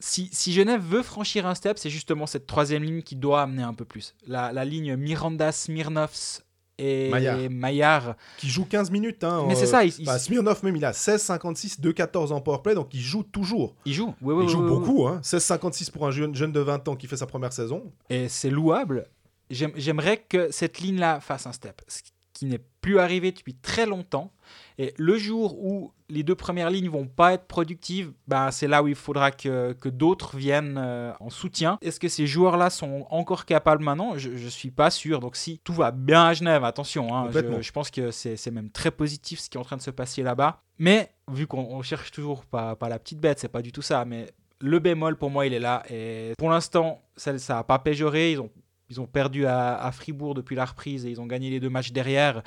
[0.00, 3.62] Si, si Genève veut franchir un step, c'est justement cette troisième ligne qui doit amener
[3.62, 4.14] un peu plus.
[4.26, 6.40] La, la ligne Miranda, Smirnovs
[6.78, 7.38] et Maillard.
[7.50, 8.16] Maillard.
[8.38, 9.22] Qui joue 15 minutes.
[9.24, 12.40] Hein, Mais euh, c'est ça, il, il- bah, Smirnov, même, il a 16-56, 2-14 en
[12.40, 13.74] powerplay, donc il joue toujours.
[13.84, 14.14] il joue.
[14.22, 14.78] Oui, oui, il oui, joue oui, oui.
[14.78, 15.06] beaucoup.
[15.06, 15.20] Hein.
[15.22, 17.92] 16-56 pour un jeune, jeune de 20 ans qui fait sa première saison.
[18.10, 19.06] Et c'est louable.
[19.50, 22.00] J'aime- J'aimerais que cette ligne-là fasse un step, ce
[22.34, 24.30] qui n'est plus arrivé depuis très longtemps.
[24.76, 28.82] Et le jour où les deux premières lignes vont pas être productives, bah, c'est là
[28.82, 31.78] où il faudra que, que d'autres viennent euh, en soutien.
[31.80, 34.18] Est-ce que ces joueurs-là sont encore capables maintenant?
[34.18, 35.20] Je ne suis pas sûr.
[35.20, 38.50] Donc si tout va bien à Genève, attention, hein, je, je pense que c'est c'est
[38.50, 40.60] même très positif ce qui est en train de se passer là-bas.
[40.78, 43.82] Mais vu qu'on on cherche toujours pas, pas la petite bête, c'est pas du tout
[43.82, 44.26] ça, mais
[44.60, 45.84] le bémol pour moi il est là.
[45.88, 48.32] Et pour l'instant, ça n'a pas péjoré.
[48.32, 48.50] Ils ont
[48.90, 51.70] ils ont perdu à, à Fribourg depuis la reprise et ils ont gagné les deux
[51.70, 52.42] matchs derrière.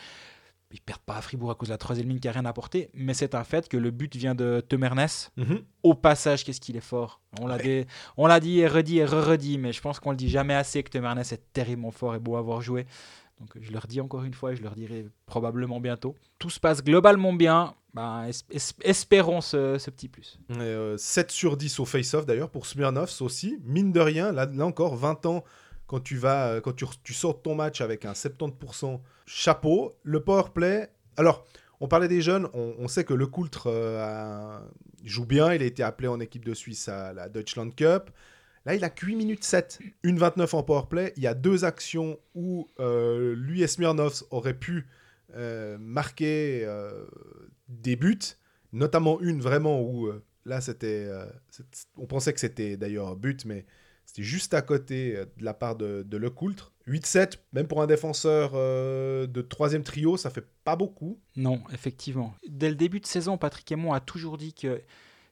[0.72, 2.90] Ils perdent pas à Fribourg à cause de la troisième ligne qui a rien apporté,
[2.94, 5.08] mais c'est un fait que le but vient de Temernes.
[5.82, 7.22] Au passage, qu'est-ce qu'il est fort.
[7.40, 7.86] On l'a Ouais.
[8.18, 10.90] l'a dit et redit et re-redit, mais je pense qu'on le dit jamais assez que
[10.90, 12.86] Temernes est terriblement fort et beau à voir jouer.
[13.40, 16.16] Donc je le redis encore une fois et je le redirai probablement bientôt.
[16.38, 17.74] Tout se passe globalement bien.
[17.94, 20.38] Ben, es- es- espérons ce, ce petit plus.
[20.50, 23.58] Et, euh, 7 sur 10 au face-off d'ailleurs pour Smirnovs aussi.
[23.64, 25.44] Mine de rien, là, là encore, 20 ans,
[25.88, 29.98] quand tu, vas, euh, quand tu, tu sors ton match avec un 70%, chapeau.
[30.04, 30.90] Le powerplay.
[31.18, 31.46] Alors,
[31.80, 34.60] on parlait des jeunes, on, sait que Le Coultre euh,
[35.04, 35.54] joue bien.
[35.54, 38.10] Il a été appelé en équipe de Suisse à la Deutschland Cup.
[38.66, 41.14] Là, il a que 8 minutes 7, une 29 en powerplay.
[41.18, 44.88] Il y a deux actions où euh, lui et Smirnovs auraient pu
[45.36, 46.68] euh, marquer
[47.70, 48.18] des buts,
[48.74, 50.12] notamment une vraiment où
[50.46, 51.10] là c'était,
[51.96, 53.66] on pensait que c'était d'ailleurs but, mais
[54.18, 56.72] c'était juste à côté euh, de la part de, de Lecoultre.
[56.88, 61.20] 8-7, même pour un défenseur euh, de troisième trio, ça fait pas beaucoup.
[61.36, 62.34] Non, effectivement.
[62.48, 64.82] Dès le début de saison, Patrick Aymon a toujours dit que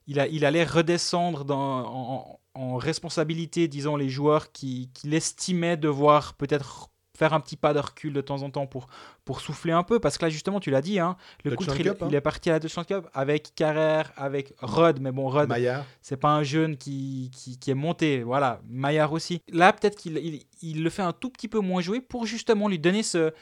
[0.07, 2.39] il, a, il allait redescendre en,
[2.77, 8.13] responsabilité, disons, les joueurs qui- qu'il estimait devoir peut-être faire un petit pas de recul
[8.13, 8.87] de temps en temps pour,
[9.23, 9.99] pour souffler un peu.
[9.99, 11.95] Parce que là, justement, tu l'as dit, hein, le Coultre, il, hein.
[12.07, 14.99] il est parti à la Deutschland Cup avec Carrère, avec Rod.
[14.99, 15.51] Mais bon, Rod,
[16.01, 18.23] c'est pas un jeune qui, qui, qui est monté.
[18.23, 19.41] Voilà, Maillard aussi.
[19.51, 22.67] Là, peut-être qu'il il, il le fait un tout petit peu moins jouer pour justement
[22.67, 23.33] lui donner ce,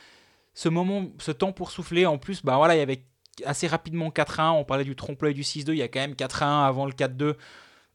[0.54, 2.06] ce moment, ce temps pour souffler.
[2.06, 3.04] En plus, bah voilà, il y avait
[3.46, 4.52] assez rapidement 4-1.
[4.52, 5.72] On parlait du trompe-l'œil du 6-2.
[5.72, 7.36] Il y a quand même 4-1 avant le 4-2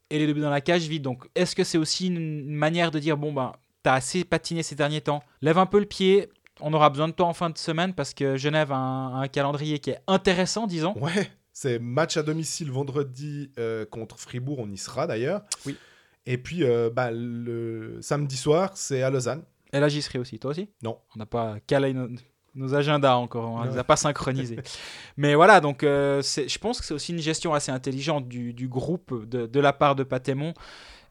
[0.09, 1.03] et les deux dans la cage vide.
[1.03, 4.63] Donc, est-ce que c'est aussi une, une manière de dire bon, bah, t'as assez patiné
[4.63, 6.29] ces derniers temps, lève un peu le pied.
[6.61, 9.27] On aura besoin de toi en fin de semaine parce que Genève a un, un
[9.27, 10.93] calendrier qui est intéressant, disons.
[10.99, 15.41] ouais, c'est match à domicile vendredi euh, contre Fribourg, on y sera d'ailleurs.
[15.65, 15.77] Oui.
[16.25, 19.43] Et puis euh, bah, le samedi soir, c'est à Lausanne.
[19.71, 20.39] Et là, j'y serai aussi.
[20.39, 20.69] Toi aussi?
[20.83, 20.97] Non.
[21.15, 22.07] On n'a pas calé nos,
[22.55, 23.51] nos agendas encore.
[23.51, 24.57] On ne les a pas synchronisés.
[25.17, 28.67] Mais voilà, donc euh, je pense que c'est aussi une gestion assez intelligente du, du
[28.67, 30.53] groupe de, de la part de Patémon.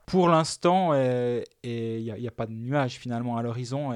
[0.08, 3.92] Pour l'instant, il n'y a, pas de nuage finalement à l'horizon.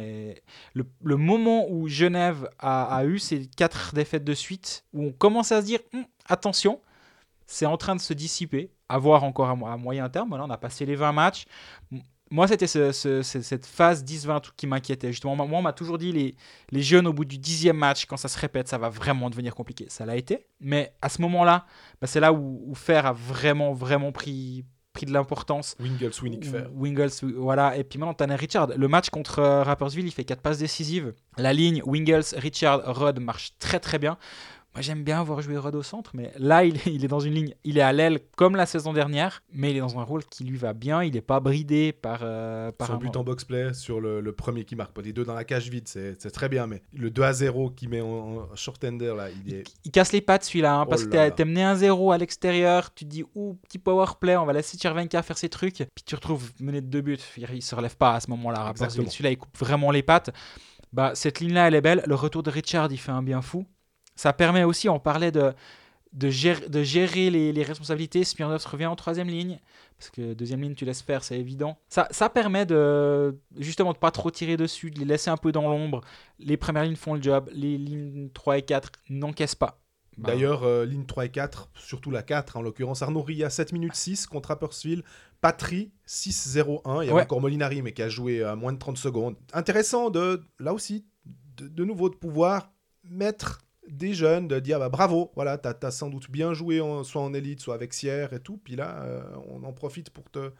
[0.75, 5.63] Le, moment où Genève a, eu ces quatre défaites de suite, où on commence à
[5.63, 6.81] se dire hum, attention,
[7.47, 10.29] c'est en train de se dissiper, à voir encore à, moyen terme.
[10.29, 11.47] Voilà, on a passé les 20 matchs.
[12.31, 15.13] Moi, c'était cette phase 10-20 qui m'inquiétait.
[15.13, 16.35] Justement, moi, on m'a toujours dit les,
[16.71, 19.55] les jeunes, au bout du dixième match, quand ça se répète, ça va vraiment devenir
[19.55, 19.87] compliqué.
[19.89, 20.47] Ça l'a été.
[20.61, 21.67] Mais à ce moment-là,
[22.01, 25.77] bah, c'est là où, où Fer a vraiment, vraiment pris, pris de l'importance.
[25.81, 26.69] Wingles, Winnick Fair.
[26.75, 27.77] Wingles, voilà.
[27.77, 28.69] Et puis maintenant, Tanner Richard.
[28.77, 31.15] Le match contre euh, Rappersville, il fait 4 passes décisives.
[31.39, 34.19] La ligne Wingles, Richard, Rod marche très très bien.
[34.75, 37.21] Moi, j'aime bien voir jouer Rod au centre, mais là, il est, il est dans
[37.21, 37.55] une ligne.
[37.63, 40.45] Il est à l'aile comme la saison dernière, mais il est dans un rôle qui
[40.45, 41.03] lui va bien.
[41.03, 42.21] Il n'est pas bridé par.
[42.23, 44.93] Euh, par Son but en box-play sur le, premier qui marque.
[44.93, 47.71] Pas les deux dans la cage vide, c'est très bien, mais le 2 à 0
[47.71, 49.65] qui met en, short-ender, là, il est.
[49.85, 52.95] Il, casse les pattes celui-là, hein, parce oh que t'es mené 1-0 à l'extérieur.
[52.95, 55.85] Tu te dis, ouh, petit power play, on va laisser Chervenka faire ses trucs.
[55.95, 57.19] Puis tu retrouves mené de deux buts.
[57.37, 58.73] Il, se relève pas à ce moment-là.
[58.75, 60.31] Celui-là, il coupe vraiment les pattes.
[60.95, 62.03] Bah, cette ligne-là, elle est belle.
[62.07, 63.67] Le retour de Richard, il fait un bien fou.
[64.23, 65.53] Ça permet aussi, on parlait de,
[66.13, 68.23] de, gérer, de gérer les, les responsabilités.
[68.23, 69.59] Smirnov revient en troisième ligne,
[69.99, 71.77] parce que deuxième ligne, tu laisses faire, c'est évident.
[71.89, 75.51] Ça, ça permet de justement de pas trop tirer dessus, de les laisser un peu
[75.51, 76.03] dans l'ombre.
[76.39, 79.81] Les premières lignes font le job, les lignes 3 et 4 n'encaissent pas.
[80.17, 80.31] Bah.
[80.31, 83.97] D'ailleurs, euh, ligne 3 et 4, surtout la 4 en l'occurrence, Arnaud Ria 7 minutes
[83.97, 85.03] 6 contre Appersville,
[85.41, 88.99] Patry 6-0-1, il y a encore Molinari mais qui a joué à moins de 30
[88.99, 89.35] secondes.
[89.53, 91.05] Intéressant de, là aussi,
[91.57, 92.71] de, de nouveau de pouvoir
[93.03, 93.59] mettre
[93.89, 97.35] des jeunes, de dire bah, bravo, voilà, t'as as sans doute bien joué soit en
[97.35, 98.59] élite, soit avec Sierre et tout.
[98.63, 100.53] Puis là, euh, on en profite pour te,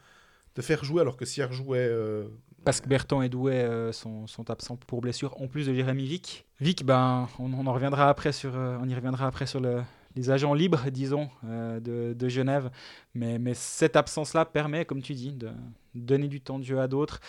[0.53, 1.87] te, faire jouer alors que Sierre jouait.
[1.89, 2.27] Euh,
[2.65, 6.05] Parce que Berton et Douai euh, sont, sont, absents pour blessure, en plus de Jérémy
[6.05, 6.45] Vic.
[6.59, 9.81] Vic, ben, on, on, en reviendra après sur, on y reviendra après sur le,
[10.15, 12.69] les agents libres, disons, de, de, Genève.
[13.13, 15.49] Mais, mais cette absence-là permet, comme tu dis, de
[15.95, 17.19] donner du temps de jeu à d'autres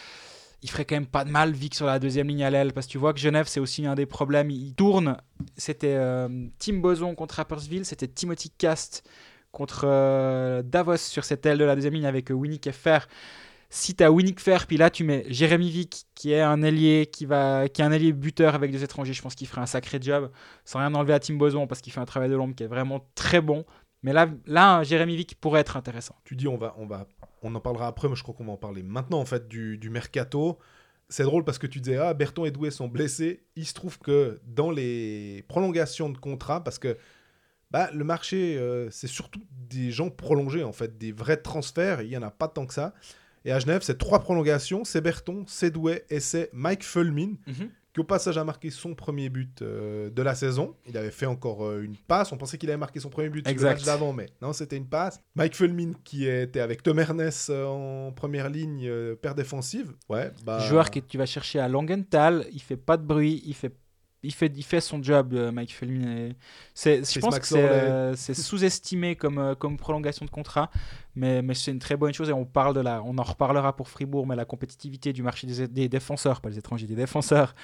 [0.65, 2.73] il ferait quand même pas de mal Vic sur la deuxième ligne à l'aile.
[2.73, 4.51] Parce que tu vois que Genève c'est aussi un des problèmes.
[4.51, 5.19] Il tourne.
[5.59, 9.07] C'était euh, Tim Boson contre Rappersville c'était Timothy Cast
[9.53, 13.07] contre euh, Davos sur cette aile de la deuxième ligne avec euh, Winnick Fer
[13.69, 17.11] si tu as Winnick Fer puis là tu mets Jérémy Vic qui est un ailier
[17.13, 19.67] qui va qui est un ailier buteur avec des étrangers je pense qu'il ferait un
[19.67, 20.31] sacré job.
[20.65, 22.69] Sans rien enlever à Tim Boson parce qu'il fait un travail de l'ombre qui est
[22.69, 23.67] vraiment très bon
[24.05, 26.15] mais là, là, Jérémy Vic pourrait être intéressant.
[26.25, 27.09] Tu dis on va, on va
[27.43, 29.89] on en parlera après, mais je crois qu'on va en parler maintenant en fait du,
[29.91, 30.59] mercato.
[31.09, 33.45] C'est drôle parce que tu disais, ah, Berton et Doué sont blessés.
[33.57, 36.99] Il se trouve que dans les prolongations de contrat, parce que
[37.71, 42.03] bah, le marché, euh, c'est surtout des gens prolongés, en fait, des vrais transferts.
[42.03, 42.95] Il n'y en a pas tant que ça.
[43.47, 47.35] Et à Genève, c'est trois prolongations c'est Berton, c'est Doué et c'est Mike Fulmin.
[47.47, 50.75] Mhm qui au passage a marqué son premier but euh, de la saison.
[50.87, 52.33] Il avait fait encore euh, une passe.
[52.33, 53.69] On pensait qu'il avait marqué son premier but exact.
[53.71, 55.21] le match d'avant, mais non, c'était une passe.
[55.37, 58.91] Mike Fulmin qui était avec Tom Ernest euh, en première ligne,
[59.23, 59.95] paire défensive.
[60.09, 60.59] Ouais, bah...
[60.59, 63.73] Joueur que tu vas chercher à Langenthal, il fait pas de bruit, il fait
[64.25, 66.31] il fait, il fait son job, Mike Fulmin.
[66.75, 70.71] C'est, je pense que c'est, sous-estimé comme, comme prolongation de contrat,
[71.15, 73.77] mais, mais c'est une très bonne chose et on, parle de la, on en reparlera
[73.77, 77.55] pour Fribourg, mais la compétitivité du marché des, des défenseurs, pas les étrangers, des défenseurs,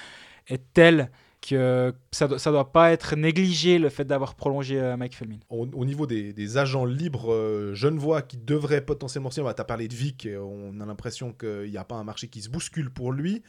[0.49, 4.97] est telle que ça ne doit, doit, pas être négligé le fait d'avoir prolongé euh,
[4.97, 5.39] Mike Felmin.
[5.49, 9.95] Au, niveau des, agents libres euh, genevois qui devraient potentiellement signer, tu as parlé de
[9.95, 13.43] Vic, on a l'impression qu'il n'y a pas un marché qui se bouscule pour lui.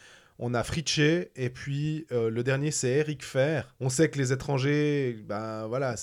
[0.44, 3.74] On a Fritché et puis euh, le dernier c'est Eric Fer.
[3.80, 5.96] On sait que les étrangers, ben voilà,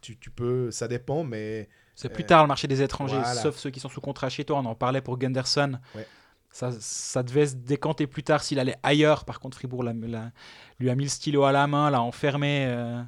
[0.00, 3.70] tu, tu, peux, ça dépend, mais c'est plus tard le marché des étrangers, sauf ceux
[3.70, 4.58] qui sont sous contrat chez toi.
[4.58, 5.78] On en parlait pour Gunderson.
[6.52, 9.24] Ça, ça, devait se décanter plus tard s'il allait ailleurs.
[9.24, 13.02] Par contre, Fribourg lui a mis le stylo à la main, l'a enfermé euh,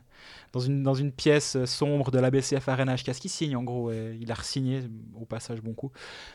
[0.52, 3.56] dans, une, dans une pièce sombre de la BCF Arena jusqu'à ce qu'il signe.
[3.56, 4.82] En gros, il a re-signé,
[5.18, 5.92] au passage, bon coup.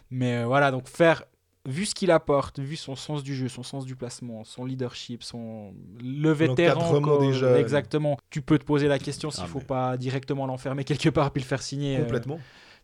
[0.09, 1.23] Mais euh, voilà, donc faire
[1.65, 5.23] vu ce qu'il apporte, vu son sens du jeu, son sens du placement, son leadership,
[5.23, 8.17] son le vétéran, exactement.
[8.29, 11.31] Tu peux te poser la question s'il ne ah, faut pas directement l'enfermer quelque part
[11.31, 11.97] puis le faire signer.
[11.97, 12.39] Euh, Complètement.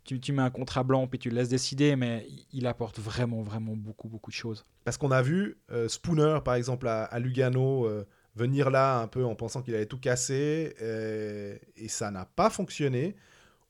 [0.06, 3.42] tu, tu, mets un contrat blanc puis tu le laisses décider, mais il apporte vraiment,
[3.42, 4.64] vraiment beaucoup, beaucoup de choses.
[4.86, 7.86] Parce qu'on a vu euh, Spooner, par exemple, à, Lugano.
[7.86, 10.74] Euh, venir là un peu en pensant qu'il allait tout casser
[11.76, 13.16] et ça n'a pas fonctionné.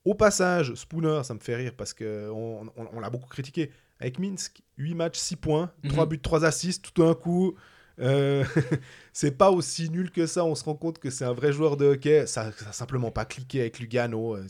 [0.04, 4.62] Au passage, Spooner, ça me fait rire parce qu'on on l'a beaucoup critiqué avec Minsk,
[4.78, 6.08] 8 matchs, 6 points, 3 mhm.
[6.08, 7.54] buts, 3 assists, tout d'un coup.
[8.00, 8.44] Euh,
[9.12, 10.44] c'est pas aussi nul que ça.
[10.44, 12.26] On se rend compte que c'est un vrai joueur de hockey.
[12.26, 14.36] Ça n'a simplement pas cliqué avec Lugano.
[14.36, 14.46] Euh,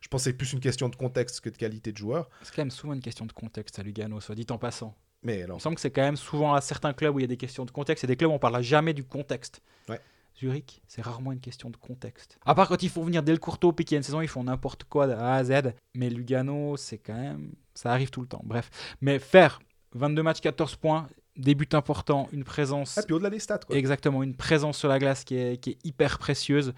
[0.00, 2.28] je pense que c'est plus une question de contexte que de qualité de joueur.
[2.42, 4.94] C'est quand même souvent une question de contexte à Lugano, soit dit en passant.
[5.22, 5.56] Mais alors...
[5.56, 7.28] Il me semble que c'est quand même souvent à certains clubs où il y a
[7.28, 9.62] des questions de contexte et des clubs où on parle jamais du contexte.
[9.88, 10.00] Ouais.
[10.38, 12.38] Zurich, c'est rarement une question de contexte.
[12.46, 14.28] À part quand ils font venir Del Courto, puis qu'il y a une saison, ils
[14.28, 15.74] font n'importe quoi de A à Z.
[15.94, 17.52] Mais Lugano, c'est quand même
[17.82, 18.42] Ça arrive tout le temps.
[18.44, 18.68] Bref.
[19.00, 19.60] Mais faire
[19.94, 22.98] 22 matchs, 14 points, des buts importants, une présence.
[22.98, 23.76] Et puis au-delà des stats, quoi.
[23.76, 26.74] Exactement, une présence sur la glace qui est, qui est hyper précieuse.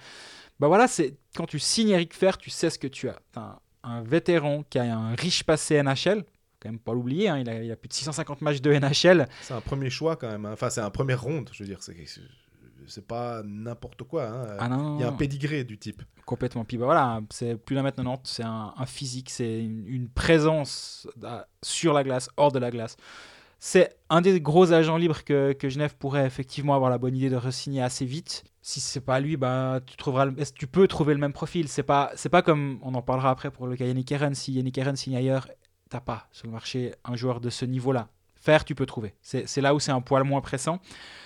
[0.61, 3.19] Bah voilà, c'est quand tu signes Eric Fer, tu sais ce que tu as.
[3.33, 6.25] T'as un, un vétéran qui a un riche passé NHL,
[6.61, 9.27] quand même pas l'oublier, hein, il, a, il a plus de 650 matchs de NHL.
[9.41, 10.47] C'est un premier choix quand même.
[10.47, 10.53] hein.
[10.53, 11.79] Enfin, c'est un premier ronde, je veux dire.
[11.83, 11.97] C'est,
[12.89, 14.25] c'est pas n'importe quoi.
[14.29, 14.57] hein.
[14.59, 16.03] Ah non, Il y a un pédigré du type.
[16.27, 16.65] complètement.
[16.65, 20.09] Puis bah voilà, c'est plus d'un mètre 90, c'est un, un physique, c'est une, une
[20.09, 21.07] présence
[21.63, 22.97] sur la glace, hors de la glace.
[23.65, 27.31] C'est un des gros agents libres que, que Genève pourrait effectivement avoir la bonne idée
[27.31, 28.43] de re-signer assez vite.
[28.61, 31.69] Si c'est pas lui, bah tu trouveras, le- tu peux trouver le même profil?
[31.69, 34.35] C'est pas, c'est pas comme on en parlera après pour le cas Yannick Eren.
[34.35, 35.47] Si Yannick Eren signe ailleurs,
[35.91, 38.09] t'as pas sur le marché un joueur de ce niveau-là.
[38.43, 39.15] Faire, tu peux trouver.
[39.23, 40.81] C'est là où c'est un poil moins pressant.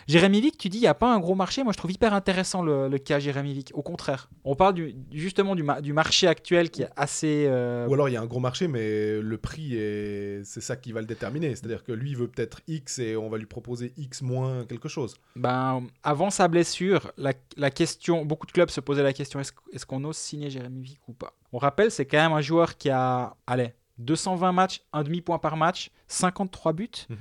[0.07, 1.65] Jérémy Vick, tu dis, il n'y a pas un gros marché.
[1.65, 3.71] Moi, je trouve hyper intéressant le, le cas Jérémy Vick.
[3.75, 7.47] Au contraire, on parle du, justement du, ma- du marché actuel qui est assez.
[7.49, 10.43] euh, Ou alors il y a un gros marché, mais le prix, est...
[10.45, 11.57] c'est ça qui va le déterminer.
[11.57, 14.89] C'est-à-dire que lui il veut peut-être X et on va lui proposer X moins quelque
[14.91, 15.17] chose.
[15.37, 19.87] Ben, avant sa blessure, la, la question, beaucoup de clubs se posaient la question est-ce
[19.87, 21.33] qu'on ose signer Jérémy Vick ou pas?
[21.53, 25.57] On rappelle, c'est quand même un joueur qui a, allez, 220 matchs, un demi-point par
[25.57, 26.89] match, 53 buts.
[27.09, 27.17] Mhm.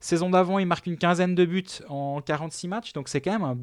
[0.00, 3.42] Saison d'avant, il marque une quinzaine de buts en 46 matchs, donc c'est quand même
[3.44, 3.56] un,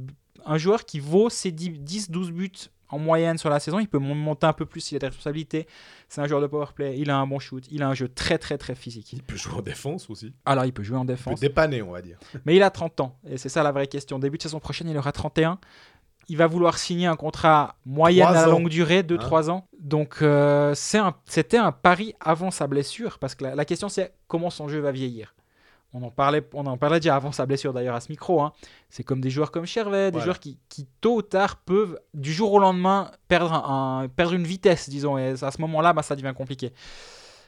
[0.54, 2.52] un joueur qui vaut ses 10-12 buts
[2.90, 3.80] en moyenne sur la saison.
[3.80, 5.66] Il peut mon- monter un peu plus s'il a des responsabilités.
[6.08, 8.38] C'est un joueur de powerplay, il a un bon shoot, il a un jeu très
[8.38, 9.12] très très physique.
[9.14, 10.34] Il peut jouer en défense aussi.
[10.46, 11.40] Alors il peut jouer en Il peut défense.
[11.40, 12.20] dépanner, on va dire.
[12.46, 14.20] Mais il a 30 ans, et c'est ça la vraie question.
[14.20, 15.60] Début de saison prochaine, il aura 31.
[16.28, 18.52] Il va vouloir signer un contrat moyen à ans.
[18.52, 19.54] longue durée, 2-3 Hein.
[19.54, 19.68] ans.
[19.80, 24.14] Donc euh, un- c'était un, pari avant sa blessure, parce que la, la question c'est
[24.28, 25.36] comment son jeu va vieillir.
[25.94, 28.42] On en parlait, on en parlait déjà avant sa blessure d'ailleurs à ce micro.
[28.42, 28.52] hein.
[28.90, 30.26] C'est comme des joueurs comme Chervet, des Voilà.
[30.26, 34.44] joueurs qui, qui, tôt ou tard peuvent du jour au lendemain perdre, un, perdre une
[34.44, 35.18] vitesse, disons.
[35.18, 36.74] Et à ce moment-là, bah, ça devient compliqué.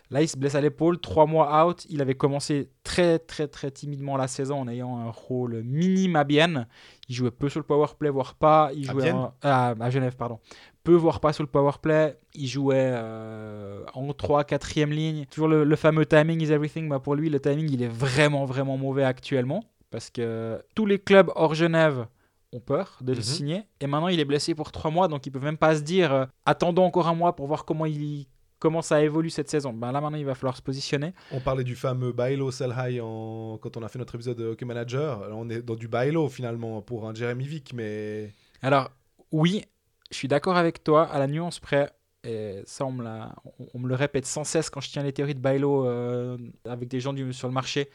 [0.09, 1.85] Là, il se blesse à l'épaule, trois mois out.
[1.89, 6.23] Il avait commencé très, très, très timidement la saison en ayant un rôle minime à
[6.23, 6.67] Bienne.
[7.09, 8.71] Il jouait peu sur le powerplay, voire pas.
[8.73, 10.39] Il jouait en- à, à Genève, pardon.
[10.85, 12.17] Peu, voire pas sur le powerplay.
[12.35, 15.25] Il jouait euh, en 3 4 ligne.
[15.29, 16.87] Toujours le, le fameux timing is everything.
[16.87, 19.63] Bah, pour lui, le timing, il est vraiment, vraiment mauvais actuellement.
[19.91, 22.07] Parce que tous les clubs hors Genève
[22.53, 23.23] ont peur de le Mhm.
[23.23, 23.63] signer.
[23.81, 25.09] Et maintenant, il est blessé pour 3 mois.
[25.09, 27.85] Donc, ils peuvent même pas se dire euh, attendons encore un mois pour voir comment
[27.85, 28.27] il
[28.59, 29.73] comment ça évolue cette saison.
[29.73, 31.13] Ben là maintenant il va falloir se positionner.
[31.31, 33.57] On parlait du fameux Bailo Sell High en...
[33.61, 35.27] quand on a fait notre épisode de Hockey Manager.
[35.31, 38.89] On est dans du Bailo finalement pour un Jeremy Vick, mais Alors
[39.31, 39.63] oui,
[40.11, 41.91] je suis d'accord avec toi à la nuance près.
[42.23, 45.03] Et ça, on me, l'a- on- on me le répète sans cesse quand je tiens
[45.03, 47.89] les théories de Bailo euh, avec des gens du, sur le marché.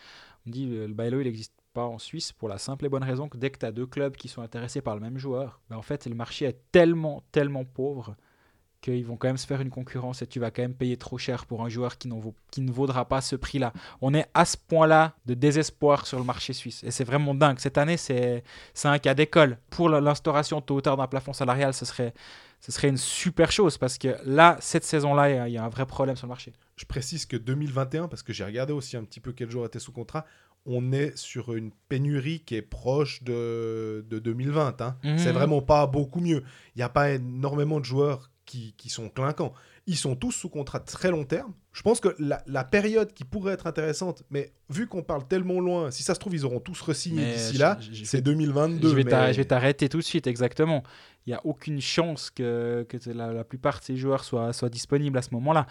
[0.46, 2.88] On me dit le, le Bailo, il n'existe pas en Suisse pour la simple et
[2.88, 5.18] bonne raison que dès que tu as deux clubs qui sont intéressés par le même
[5.18, 8.14] joueur, ben en fait, le marché est tellement, tellement pauvre
[8.82, 11.16] qu'ils vont quand même se faire une concurrence et tu vas quand même payer trop
[11.16, 13.72] cher pour un joueur qui, vaut- qui ne vaudra pas ce prix-là.
[14.02, 16.82] On est à ce point-là de désespoir sur le marché suisse.
[16.84, 17.58] Et c'est vraiment dingue.
[17.60, 18.42] Cette année, c'est
[18.84, 19.56] un cas d'école.
[19.70, 22.12] Pour l'instauration tôt ou tard d'un plafond salarial, ce serait,
[22.60, 25.58] ce serait une super chose parce que là, cette saison-là, il y a- il y,
[25.58, 26.52] a un vrai problème sur le marché.
[26.76, 29.78] je précise que 2021, parce que j'ai regardé aussi un petit peu quel jour était
[29.78, 30.26] sous contrat,
[30.66, 34.80] on est sur une pénurie qui est proche de, de 2020.
[34.80, 34.96] hein.
[35.04, 35.18] Mhm.
[35.18, 36.42] C'est vraiment pas beaucoup mieux.
[36.74, 39.54] Il n'y a pas énormément de joueurs qui, qui sont clinquants.
[39.86, 41.52] Ils sont tous sous contrat très long terme.
[41.72, 45.58] Je pense que la, la période qui pourrait être intéressante, mais vu qu'on parle tellement
[45.58, 48.90] loin, si ça se trouve, ils auront tous re-signé d'ici là, c'est vais- 2022.
[48.90, 50.82] je vais mais- t'arrêter tout de suite, exactement.
[51.26, 54.68] Il n'y a aucune chance que, que la, la plupart de ces joueurs soient, soient
[54.68, 55.66] disponibles à ce moment-là.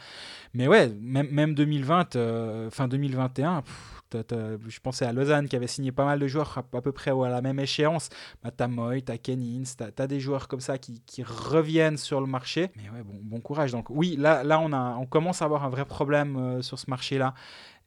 [0.53, 5.67] Mais ouais, même, même 2020, euh, fin 2021, pff, je pensais à Lausanne qui avait
[5.67, 8.09] signé pas mal de joueurs à, à peu près à la même échéance.
[8.43, 12.21] Bah, t'as Moy, t'as Kennings, t'as as des joueurs comme ça qui, qui reviennent sur
[12.21, 12.71] le marché.
[12.75, 13.71] Mais ouais, bon, bon courage.
[13.71, 16.79] Donc oui, là, là on, a, on commence à avoir un vrai problème euh, sur
[16.79, 17.33] ce marché-là.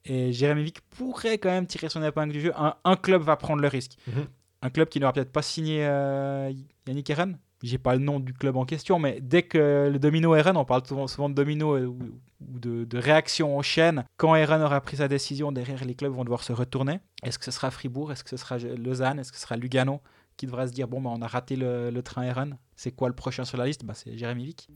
[0.05, 2.53] Et Jérémy Vick pourrait quand même tirer son épingle du jeu.
[2.57, 3.97] Un, un club va prendre le risque.
[4.07, 4.27] Mhm.
[4.63, 6.53] Un club qui n'aura peut-être pas signé euh,
[6.87, 7.39] Yannick Eren.
[7.65, 10.67] J'ai pas le nom du club en question, mais dès que le domino Eren, on
[10.67, 11.99] parle souvent, de domino euh, ou,
[12.41, 14.05] de, réaction en chaîne.
[14.19, 17.01] Quand Eren aura pris sa décision, derrière les clubs vont devoir se retourner.
[17.23, 18.13] Est-ce que ce sera Fribourg?
[18.13, 19.19] Est-ce que ce sera Lausanne?
[19.19, 20.03] Est-ce que ce sera Lugano
[20.37, 22.59] qui devra se dire bon, bah, on a raté le, train Eren?
[22.77, 23.83] C'est quoi le prochain sur la liste?
[23.83, 24.69] Bah, C'est Jérémy Vick.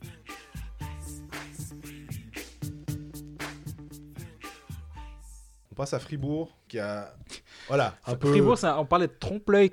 [5.70, 7.12] On passe à Fribourg, qui a
[7.68, 8.28] Voilà, un peu.
[8.30, 9.70] Fribourg, ça- on parlait de trompe-l'œil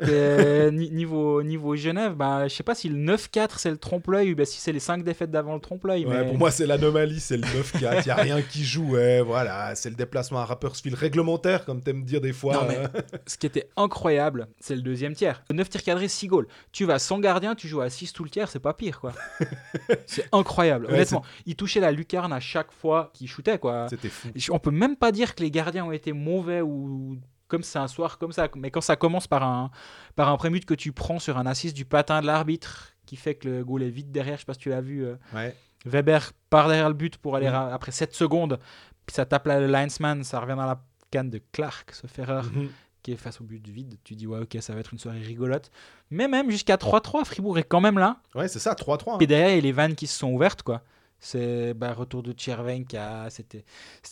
[0.72, 2.14] ni- niveau, niveau Genève.
[2.16, 4.80] Bah, je sais pas si le 9-4 c'est le trompe-l'œil ou bah, si c'est les
[4.80, 6.06] 5 défaites d'avant le trompe-l'œil.
[6.06, 6.28] Ouais, mais...
[6.28, 8.02] Pour moi, c'est l'anomalie, c'est le 9-4.
[8.02, 8.92] Il n'y a rien qui joue.
[8.96, 12.54] Ouais, voilà, c'est le déplacement à Rapperswil réglementaire, comme t'aimes dire des fois.
[12.54, 13.02] Non, mais- euh.
[13.26, 15.44] Ce qui était incroyable, c'est le deuxième tiers.
[15.52, 16.48] 9 tirs cadrés, 6 goals.
[16.72, 19.14] Tu vas sans gardien, tu joues à 6 tout le tiers, c'est pas pire, quoi.
[20.06, 20.86] c'est incroyable.
[20.88, 23.88] Ouais, Honnêtement, il touchait la lucarne à chaque fois qu'il shootait, quoi.
[23.90, 24.30] C'était fou.
[24.52, 27.18] On peut même pas dire que les gardiens ont été mauvais ou
[27.48, 28.48] comme c'est un soir comme ça.
[28.56, 29.72] Mais quand ça commence par un,
[30.16, 33.36] par un prémute que tu prends sur un assist du patin de l'arbitre qui fait
[33.36, 35.06] que le goal est vite derrière, je sais pas si tu l'as vu.
[35.06, 35.56] euh, Ouais.
[35.86, 37.54] Weber part derrière le but pour aller Mhm.
[37.72, 38.60] après 7 secondes,
[39.06, 40.82] puis ça tape là, le linesman, ça revient dans la
[41.12, 42.70] canne de Clark, ce erreur Mhm.
[43.04, 43.96] qui est face au but vide.
[44.04, 45.70] Tu dis, ouais, ok, ça va être une soirée rigolote.
[46.10, 48.18] Mais même jusqu'à 3-3, Fribourg est quand même là.
[48.34, 49.14] Ouais, c'est ça, 3-3.
[49.14, 49.18] hein.
[49.20, 50.82] Et derrière, il y a les vannes qui se sont ouvertes, quoi.
[51.28, 53.28] C'est bah, retour de Tcherven qui a.
[53.32, 53.64] C'était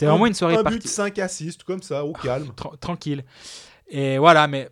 [0.02, 2.50] vraiment une soirée Un partie- but, 5 assists, comme ça, au calme.
[2.58, 3.24] tra- tranquille.
[3.88, 4.70] Et voilà, mais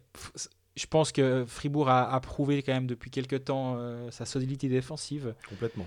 [0.75, 4.69] je pense que Fribourg a, a prouvé quand même depuis quelques temps euh, sa solidité
[4.69, 5.35] défensive.
[5.47, 5.85] Complètement.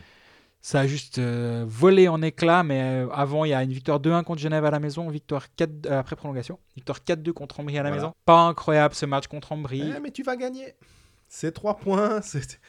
[0.63, 3.99] Ça a juste euh, volé en éclats, mais euh, avant, il y a une victoire
[4.01, 7.77] 2-1 contre Genève à la maison, victoire 4 euh, après prolongation, victoire 4-2 contre Ambry
[7.79, 8.03] à la Voilà.
[8.03, 8.15] maison.
[8.25, 9.83] Pas incroyable ce match contre Ambry.
[9.97, 10.75] Eh, mais tu vas gagner.
[11.29, 12.21] C'est 3 points.
[12.23, 12.61] c'est-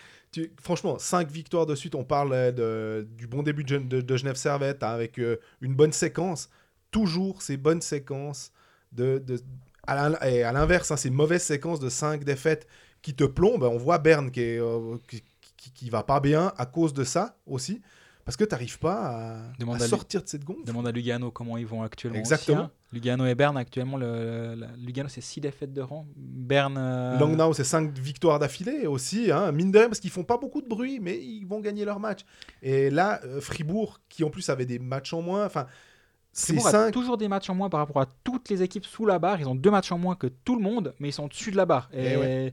[0.62, 1.96] Franchement, 5 victoires de suite.
[1.96, 5.38] On parle euh, du bon début de, Gen- de- de Genève Servette hein, avec euh,
[5.62, 6.50] une bonne séquence.
[6.92, 8.52] Toujours ces bonnes séquences.
[8.92, 9.24] De,
[9.88, 10.10] à
[10.54, 12.66] l'inverse, hein, ces mauvaises séquences de 5 défaites
[13.02, 13.64] qui te plombent.
[13.64, 15.24] On voit Berne euh, qui-
[15.74, 17.82] qui va pas bien à cause de ça aussi.
[18.26, 20.64] Parce que tu n'arrives pas à, sortir de cette gonfle.
[20.66, 22.18] Demande à Lugano comment ils vont actuellement.
[22.18, 22.58] Exactement.
[22.58, 22.72] aussi, hein.
[22.92, 23.98] Lugano et Berne actuellement.
[23.98, 26.08] Le, le- Lugano c'est 6 défaites de rang.
[26.16, 26.76] Berne.
[26.76, 30.38] euh, Langnau, c'est 5 victoires d'affilée aussi, hein, mine de rien, parce qu'ils font pas
[30.38, 32.22] beaucoup de bruit, mais ils vont gagner leur match.
[32.64, 35.68] Et là, euh, Fribourg, qui en plus avait des matchs en moins, enfin,
[36.32, 36.92] c'est 5.
[36.92, 39.40] toujours des matchs en moins par rapport à toutes les équipes sous la barre.
[39.40, 41.58] Ils ont deux matchs en moins que tout le monde, mais ils sont au-dessus de
[41.58, 41.90] la barre.
[41.94, 42.52] Et Eh ouais.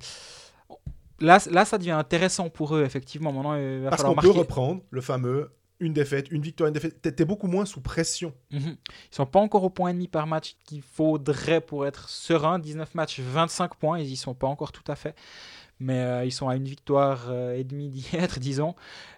[1.19, 3.33] là, là, ça devient intéressant pour eux, effectivement.
[3.33, 5.51] Maintenant, il va Parce qu'on peut reprendre le fameux
[5.83, 7.01] une défaite, une victoire, une défaite.
[7.17, 8.33] T'es beaucoup moins sous pression.
[8.51, 8.77] Mhm.
[9.11, 12.59] Ils sont pas encore au point et demi par match qu'il faudrait pour être serein.
[12.59, 13.99] 19 matchs, 25 points.
[13.99, 15.15] Ils y sont pas encore tout à fait.
[15.81, 18.75] Mais euh, ils sont à une victoire euh, et demie d'y être, disons.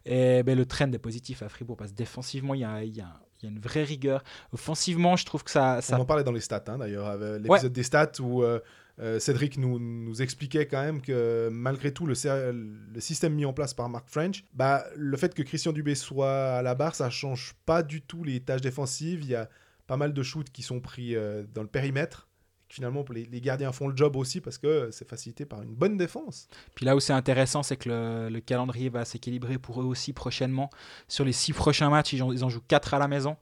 [0.06, 3.00] Et ben, le trend est positif à Fribourg parce que défensivement, il y a, y
[3.00, 4.24] a- il y a une vraie rigueur.
[4.52, 5.82] Offensivement, je trouve que ça.
[5.82, 8.58] ça On en parlait dans les stats, hein, d'ailleurs, l'épisode des stats où euh,
[9.00, 13.88] euh, Cédric nous, expliquait quand même que malgré tout, le, système mis en place par
[13.88, 17.82] Mark French, bah, le fait que Christian Dubé soit à la barre, ça change pas
[17.82, 19.20] du tout les tâches défensives.
[19.22, 19.48] Il y a
[19.86, 22.28] pas mal de shoots qui sont pris euh, dans le périmètre.
[22.68, 26.48] Finalement, les, gardiens font le job aussi parce que c'est facilité par une bonne défense.
[26.74, 30.12] Puis là où c'est intéressant, c'est que le, le calendrier va s'équilibrer pour eux aussi
[30.12, 30.70] prochainement.
[31.06, 33.36] Sur les six prochains matchs, ils en, jouent 4 à la maison.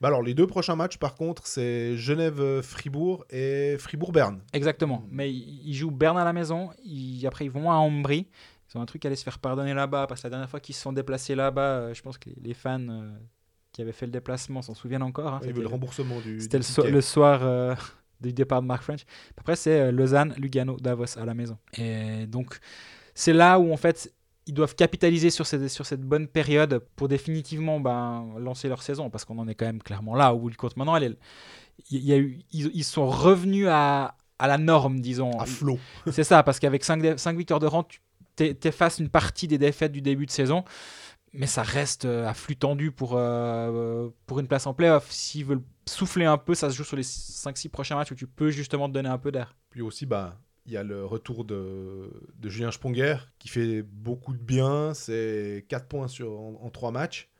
[0.00, 4.42] Bah alors, les deux prochains matchs, par contre, c'est Genève-Fribourg et Fribourg-Berne.
[4.52, 5.04] Exactement.
[5.10, 6.70] Mais ils, jouent Berne à la maison.
[6.84, 8.28] ils- après, ils vont à Ambry.
[8.72, 10.06] Ils ont un truc à aller se faire pardonner là-bas.
[10.06, 12.54] Parce que la dernière fois qu'ils se sont déplacés là-bas, euh, je pense que les,
[12.54, 13.10] fans euh,
[13.72, 15.34] qui avaient fait le déplacement s'en souviennent encore.
[15.34, 15.40] hein.
[15.42, 16.40] C'était- le remboursement du.
[16.40, 16.92] C'était le, so- ticket.
[16.94, 17.74] le soir euh,
[18.20, 19.04] du départ de Mark French.
[19.36, 21.58] Après, c'est Lausanne, Lugano, Davos à la maison.
[21.76, 22.58] Et donc,
[23.14, 24.12] c'est là où, en fait,
[24.48, 29.10] ils doivent capitaliser sur cette, sur cette bonne période pour définitivement ben, lancer leur saison.
[29.10, 30.76] Parce qu'on en est quand même clairement là, au bout du compte.
[30.76, 31.18] Maintenant, elle est-
[31.90, 35.38] il y a eu, ils, ils sont revenus à, à la norme, disons.
[35.38, 35.78] À flot.
[36.10, 37.02] C'est ça, parce qu'avec 5,
[37.36, 38.00] victoires de rang, tu
[38.54, 40.64] t'effaces une partie des défaites du début de saison.
[41.34, 45.10] Mais ça reste euh, à flux tendu pour, euh, pour une place en playoff.
[45.10, 48.26] S'ils veulent souffler un peu, ça se joue sur les 5-6 prochains matchs où tu
[48.26, 49.54] peux justement te donner un peu d'air.
[49.68, 50.38] Puis aussi, bah,
[50.68, 54.92] il y a le retour de, de Julien Sponger qui fait beaucoup de bien.
[54.92, 57.30] C'est 4 points sur, en, 3 matchs.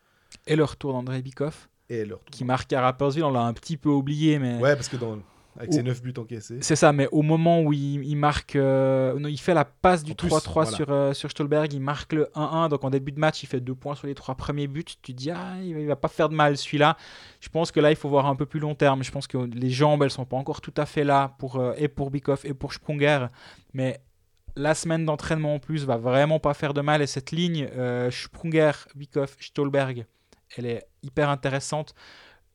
[0.46, 2.30] Et le retour d'André Bikoff, Et le retour.
[2.30, 5.18] qui marque à Rapperswil, on l'a un petit peu oublié, mais Ouais, parce que dans,
[5.58, 6.58] avec ses Ou- 9 buts encaissés.
[6.60, 6.92] c'est ça.
[6.92, 10.14] Mais au moment où il, il marque, euh, non, il fait la passe du En
[10.14, 10.70] plus, 3-3 voilà.
[10.70, 12.68] sur, euh, sur Stolberg, il marque le 1-1.
[12.68, 14.84] Donc en début de match, il fait 2 points sur les 3 premiers buts.
[14.84, 16.96] Tu te dis, ah, il va, il va pas faire de mal celui-là.
[17.40, 19.02] Je pense que là, il faut voir un peu plus long terme.
[19.02, 21.72] Je pense que les jambes, elles sont pas encore tout à fait là pour, euh,
[21.76, 23.26] et pour Bikoff et pour Sprunger.
[23.74, 24.00] Mais
[24.56, 27.02] la semaine d'entraînement en plus va vraiment pas faire de mal.
[27.02, 30.06] Et cette ligne, euh, Sprunger, Bikoff, Stolberg,
[30.56, 31.94] elle est hyper intéressante.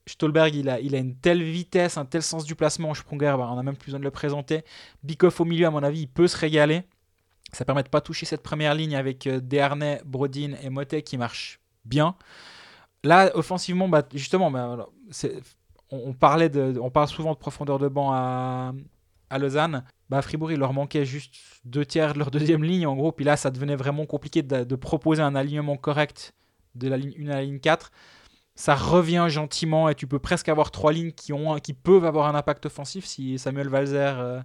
[0.06, 2.94] Stolberg, il a, une telle vitesse, un tel sens du placement.
[2.94, 4.64] Sprunger, on a même plus besoin de le présenter.
[5.04, 6.84] Bikoff au milieu, à mon avis, il peut se régaler.
[7.52, 11.18] Ça permet de pas toucher cette première ligne avec euh, Desharnais, Brodin et Motet qui
[11.18, 12.16] marche bien.
[13.04, 14.88] Là, offensivement, bah, justement, bah,
[15.92, 16.50] on, parle
[17.08, 18.74] souvent de profondeur de banc à,
[19.38, 19.84] Lausanne.
[20.10, 23.12] Bah, à Fribourg, il leur manquait juste deux tiers de leur deuxième ligne, en gros.
[23.12, 26.34] Puis là, ça devenait vraiment compliqué de proposer un alignement correct
[26.76, 27.92] de la ligne 1 à la ligne 4.
[28.56, 32.28] Ça revient gentiment et tu peux presque avoir trois lignes qui, ont, qui peuvent avoir
[32.28, 34.42] un impact offensif si Samuel Walzer euh,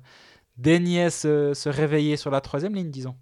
[0.56, 3.16] daignait se, réveiller sur la troisième ligne, disons.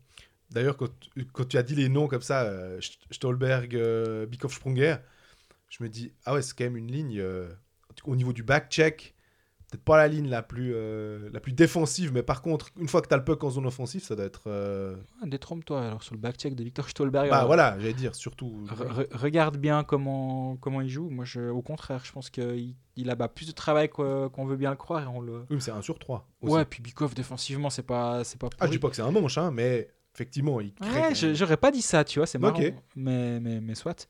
[0.51, 4.97] D'ailleurs, quand, tu as dit les noms comme ça, euh, St- Stolberg, euh, Bikov Sprunger,
[5.69, 7.49] je me dis, ah ouais, c'est quand même une ligne euh,
[8.05, 9.16] au niveau du back-check.
[9.71, 13.03] Peut-être pas la ligne la plus, euh, la plus défensive, mais par contre, une fois
[13.03, 14.45] que tu as le puck en zone offensive, ça doit être.
[14.47, 17.29] euh, Ah, Détrompe-toi alors sur le back-check de Victor Stolberg.
[17.31, 18.65] Bah alors, voilà, j'allais dire, surtout.
[18.69, 21.09] re- re- regarde bien comment, comment il joue.
[21.11, 24.57] Moi, je, au contraire, je pense qu'il il a bah, plus de travail qu'on veut
[24.57, 25.03] bien le croire.
[25.03, 25.33] Et on le...
[25.41, 26.29] Oui, mais c'est un sur 3.
[26.43, 29.37] Ouais, puis Bikov défensivement, c'est pas, pas Ah, je dis pas que c'est un manche,
[29.37, 31.01] hein, mais effectivement, il crée.
[31.09, 32.61] Ouais, j'aurais pas dit ça, tu vois, c'est marrant.
[32.95, 34.07] Mais, mais, mais soit.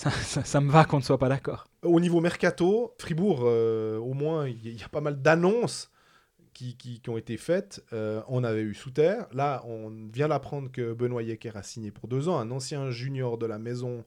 [0.00, 1.66] Ça, ça- me va qu'on ne soit pas d'accord.
[1.82, 5.90] Au niveau mercato, Fribourg, euh, au moins, il y, a pas mal d'annonces
[6.54, 7.84] qui, qui- ont été faites.
[7.92, 9.18] Euh, on avait eu Souter.
[9.32, 13.36] Là, on vient d'apprendre que Benoît Yecker a signé pour deux ans, un ancien junior
[13.36, 14.04] de la maison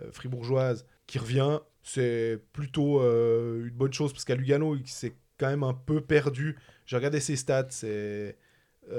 [0.00, 1.58] euh, fribourgeoise qui revient.
[1.82, 6.56] C'est plutôt une bonne chose parce qu'à Lugano, il s'est quand même un peu perdu.
[6.86, 8.36] J'ai regardé ses stats, c'est.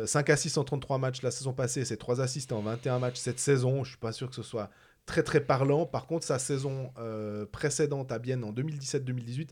[0.05, 3.39] 5 assists en 33 matchs la saison passée, c'est 3 assists en 21 matchs cette
[3.39, 3.83] saison.
[3.83, 4.69] Je suis pas sûr que ce soit
[5.05, 5.85] très très parlant.
[5.85, 9.49] Par contre, sa saison euh, précédente à Bienne en 2017-2018,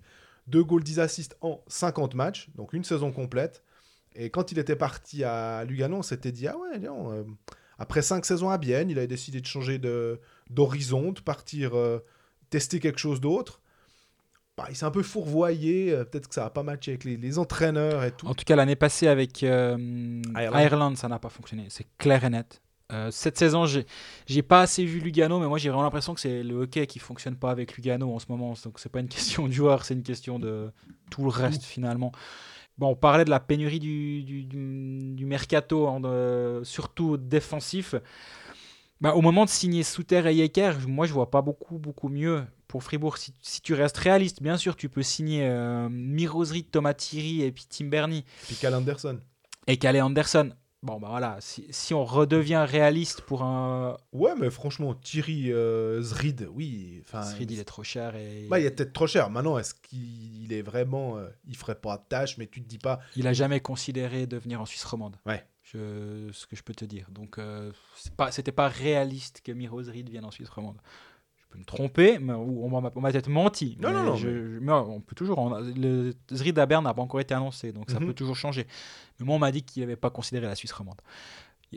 [0.47, 3.64] 2 goals, 10 assists en 50 matchs, donc une saison complète.
[4.16, 7.24] Et quand il était parti à Lugano, on s'était dit, ah ouais, non, euh,
[7.78, 11.99] après 5 saisons à Bienne, il avait décidé de changer de- d'horizon, de, partir euh,
[12.49, 13.62] tester quelque chose d'autre.
[14.58, 17.16] Bah, il s'est un peu fourvoyé, euh, peut-être que ça n'a pas matché avec les,
[17.16, 18.28] les entraîneurs et tout.
[18.28, 20.60] En tout cas, l'année passée avec euh, Ireland.
[20.60, 21.68] Ireland, ça n'a pas fonctionné.
[21.70, 22.62] C'est clair et net.
[22.94, 26.44] Euh, cette saison, j'ai pas assez vu Lugano, mais moi j'ai vraiment l'impression que c'est
[26.44, 28.54] le hockey qui fonctionne pas avec Lugano en ce moment.
[28.64, 30.72] Donc c'est pas une question de joueur, c'est une question de
[31.10, 32.12] tout le reste finalement.
[32.78, 37.96] Bon, on parlait de la pénurie du, du, du- du mercato, hein, de- surtout défensif.
[39.00, 42.44] Bah, au moment de signer Souter et Yecker, moi je vois pas beaucoup beaucoup mieux
[42.68, 43.18] pour Fribourg.
[43.18, 47.52] Si, si tu restes réaliste, bien sûr, tu peux signer euh, Mirosri, Thomas Thierry et
[47.52, 49.20] puis Tim Bernie Puis Cal Anderson.
[49.68, 50.52] et Calais Anderson.
[50.84, 53.98] Bon, bah voilà, si, si on redevient réaliste pour un.
[54.14, 57.04] Ouais, mais franchement, Thierry euh, Zrid, oui.
[57.06, 58.48] Srid, il est trop cher et.
[58.50, 59.30] Bah, il est peut-être trop cher.
[59.30, 61.18] Maintenant, est-ce qu'il est vraiment.
[61.18, 63.00] euh, il ferait pas de tâche, mais tu te dis pas.
[63.16, 65.18] Il a jamais considéré de venir en Suisse romande.
[65.28, 65.46] Ouais.
[65.62, 67.06] Je, ce que je peux te dire.
[67.12, 70.78] Donc, euh, c'est pas, c'était pas réaliste que Miros Reed vienne en Suisse romande.
[71.52, 73.78] Peux me tromper, mais, ou on m'a peut-être menti.
[73.82, 75.38] Non, mais non, non, je- mais- je- mais on peut toujours.
[75.38, 78.08] on a- le Zrid Berne n'a pas encore été annoncé, donc ça Mhm.
[78.08, 78.66] peut toujours changer.
[79.20, 81.02] Mais moi, on m'a dit qu'il n'avait pas considéré la Suisse romande.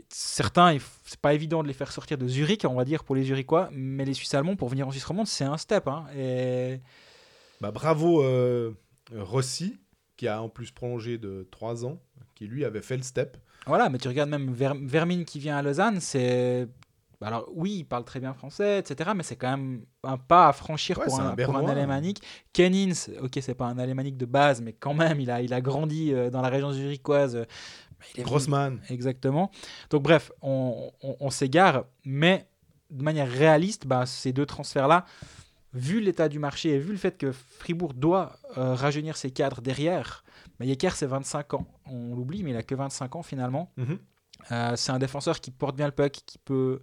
[0.09, 3.23] Certains, c'est pas évident de les faire sortir de Zurich, on va dire, pour les
[3.23, 5.87] Zurichois, mais les Suisses allemands, pour venir en Suisse romande, c'est un step.
[5.87, 6.81] hein, et
[7.61, 8.71] Bah, bravo euh,
[9.13, 9.77] Rossi,
[10.17, 11.99] qui a en plus prolongé de 3 ans,
[12.35, 13.37] qui lui avait fait le step.
[13.67, 16.67] Voilà, mais tu regardes même Ver- Vermine qui vient à Lausanne, c'est.
[17.21, 19.11] Alors oui, il parle très bien français, etc.
[19.15, 22.21] Mais c'est quand même un pas à franchir Ouais, pour, un, un pour un alémanique.
[22.53, 25.61] Kennins, ok, c'est pas un alémanique de base, mais quand même, il a, il a
[25.61, 27.35] grandi euh, dans la région zurichoise.
[27.37, 27.45] euh,
[28.19, 28.79] Grossman.
[28.89, 29.51] Exactement.
[29.89, 32.47] Donc bref, on, on- on s'égare, mais
[32.91, 35.05] de manière réaliste, bah, ces deux transferts-là,
[35.73, 39.61] vu l'état du marché et vu le fait que Fribourg doit euh, rajeunir ses cadres
[39.61, 40.23] derrière,
[40.59, 41.67] bah, Yecker c'est 25 ans.
[41.89, 43.71] On l'oublie, mais il a que 25 ans finalement.
[43.77, 43.97] Mhm.
[44.75, 46.81] C'est un défenseur qui porte bien le puck, qui peut,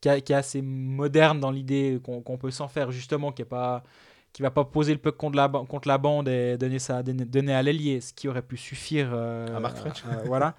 [0.00, 3.46] qui, a- qui est assez moderne dans l'idée qu'on peut s'en faire justement, qui est
[3.46, 3.82] pas,
[4.32, 7.02] qui va pas poser le puck contre la, ba- contre la bande et donner ça,
[7.02, 9.10] donner, donner à l'ailier, ce qui aurait pu suffire.
[9.12, 10.02] euh, À Marc French.
[10.06, 10.54] euh, voilà.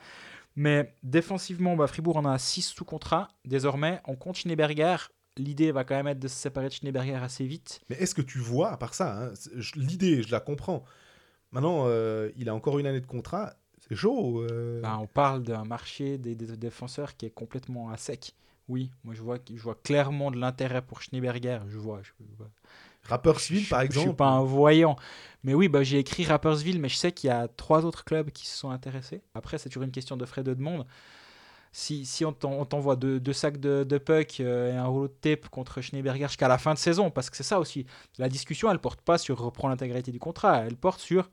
[0.55, 4.01] Mais défensivement, bah, Fribourg en a 6 sous contrat désormais.
[4.05, 4.97] On compte Schneeberger.
[5.35, 7.81] L'idée va quand même être de se séparer de Schneeberger assez vite.
[7.89, 9.33] Mais est-ce que tu vois, à part ça, hein,
[9.75, 10.83] l'idée, je la comprends.
[11.51, 13.53] Maintenant, euh, il a encore une année de contrat.
[13.87, 14.41] C'est chaud.
[14.49, 14.81] euh.
[14.81, 18.33] Bah, on parle d'un marché des, des défenseurs qui est complètement à sec.
[18.69, 21.59] Oui, moi je vois, je vois clairement de l'intérêt pour Schneeberger.
[21.67, 22.01] Je vois.
[22.01, 22.11] Je,
[23.65, 24.07] Je- par Je exemple.
[24.07, 24.95] suis pas un voyant.
[25.43, 28.29] Mais oui, bah, j'ai écrit Rappersville, mais je sais qu'il y a trois autres clubs
[28.31, 29.21] qui se sont intéressés.
[29.35, 30.85] Après, c'est toujours une question de frais de demande.
[31.71, 34.85] Si, si on t'en- on t'envoie deux, deux sacs de, de puck euh, et un
[34.85, 37.85] rouleau de tape contre Schneeberger jusqu'à la fin de saison, parce que c'est ça aussi.
[38.19, 41.29] La discussion, elle porte pas sur reprendre l'intégralité du contrat, elle porte sur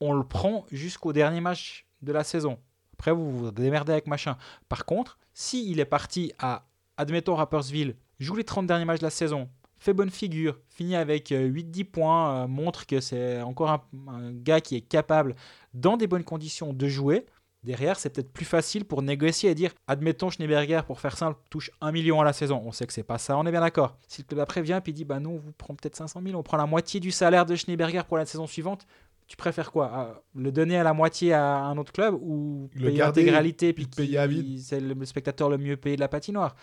[0.00, 2.58] on le prend jusqu'au dernier match de la saison.
[2.94, 4.36] Après, vous vous démerdez avec machin.
[4.68, 6.66] Par contre, si il est parti à,
[6.96, 11.32] admettons, Rappersville, joue les 30 derniers matchs de la saison, fait bonne figure, finit avec
[11.32, 15.34] euh, 8-10 points, euh, montre que c'est encore un, gars qui est capable,
[15.74, 17.26] dans des bonnes conditions, de jouer.
[17.64, 21.70] Derrière, c'est peut-être plus facile pour négocier et dire admettons Schneeberger, pour faire simple, touche
[21.80, 22.62] 1 million à la saison.
[22.64, 23.96] On sait que c'est pas ça, on est bien d'accord.
[24.06, 26.38] Si le club après vient et dit bah nous, on vous prend peut-être 500 000,
[26.38, 28.86] on prend la moitié du salaire de Schneeberger pour la saison suivante,
[29.26, 32.98] tu préfères quoi Le donner à la moitié à un autre club ou Le payer
[32.98, 34.60] l'intégralité puis payer à vide.
[34.60, 36.54] C'est le, le spectateur le mieux payé de la patinoire.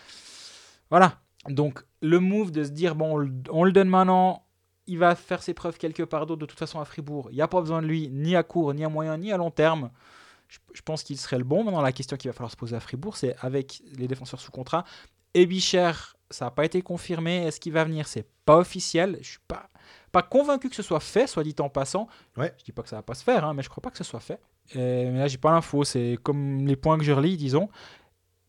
[0.89, 1.19] Voilà.
[1.49, 4.45] Donc le move de se dire bon, on le, on le donne maintenant,
[4.87, 7.29] il va faire ses preuves quelque part d'autre de toute façon à Fribourg.
[7.31, 9.37] Il n'y a pas besoin de lui ni à court, ni à moyen, ni à
[9.37, 9.89] long terme.
[10.47, 11.63] je, je pense qu'il serait le bon.
[11.63, 14.51] Maintenant, la question qu'il va falloir se poser à Fribourg, c'est avec les défenseurs sous
[14.51, 14.83] contrat.
[15.33, 15.91] Ebicher,
[16.29, 17.45] ça n'a pas été confirmé.
[17.45, 18.07] Est-ce qu'il va venir?
[18.07, 19.17] C'est pas officiel.
[19.21, 19.69] Je suis pas,
[20.11, 22.07] pas convaincu que ce soit fait, soit dit en passant.
[22.37, 22.53] Ouais.
[22.57, 23.97] Je dis pas que ça va pas se faire, hein, mais je crois pas que
[23.97, 24.39] ce soit fait.
[24.75, 25.83] Euh, mais là, j'ai pas l'info.
[25.83, 27.69] C'est comme les points que je relis, disons.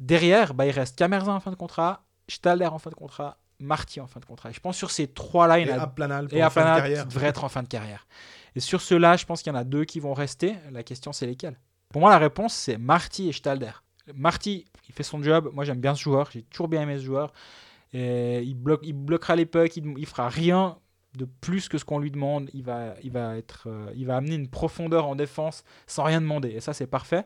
[0.00, 4.00] Derrière, bah, il reste Camerzin en fin de contrat, Stalder en fin de contrat, Marty
[4.00, 4.50] en fin de contrat.
[4.50, 6.80] Et je pense sur ces trois-là, il y en a Aplanal et la fin de
[6.80, 7.06] carrière.
[7.06, 8.06] devrait être en fin de carrière.
[8.56, 10.56] Et sur ceux-là, je pense qu'il y en a deux qui vont rester.
[10.72, 11.58] La question, c'est lesquels?
[11.90, 13.72] Pour moi, la réponse, c'est Marty et Stalder.
[14.14, 15.50] Marty, il fait son job.
[15.52, 16.30] Moi, j'aime bien ce joueur.
[16.32, 17.32] J'ai toujours bien aimé ce joueur.
[17.92, 19.76] Et il, bloque, il bloquera les pucks.
[19.76, 20.76] Il, il fera rien
[21.16, 22.48] de plus que ce qu'on lui demande.
[22.54, 26.20] Il va, il, va être, euh, il va amener une profondeur en défense sans rien
[26.20, 26.50] demander.
[26.50, 27.24] Et ça, c'est parfait.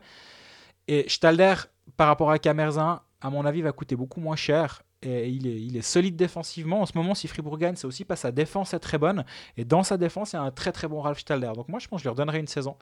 [0.87, 1.55] Et Stalder,
[1.95, 4.83] par rapport à Camerzin, à mon avis, va coûter beaucoup moins cher.
[5.03, 6.81] Et il est, il est solide défensivement.
[6.81, 9.25] En ce moment, si Fribourg gagne, c'est aussi parce que sa défense est très bonne.
[9.55, 11.51] Et dans sa défense, il y a un très très bon Ralph Stalder.
[11.55, 12.77] Donc moi, je pense que je lui redonnerai une saison.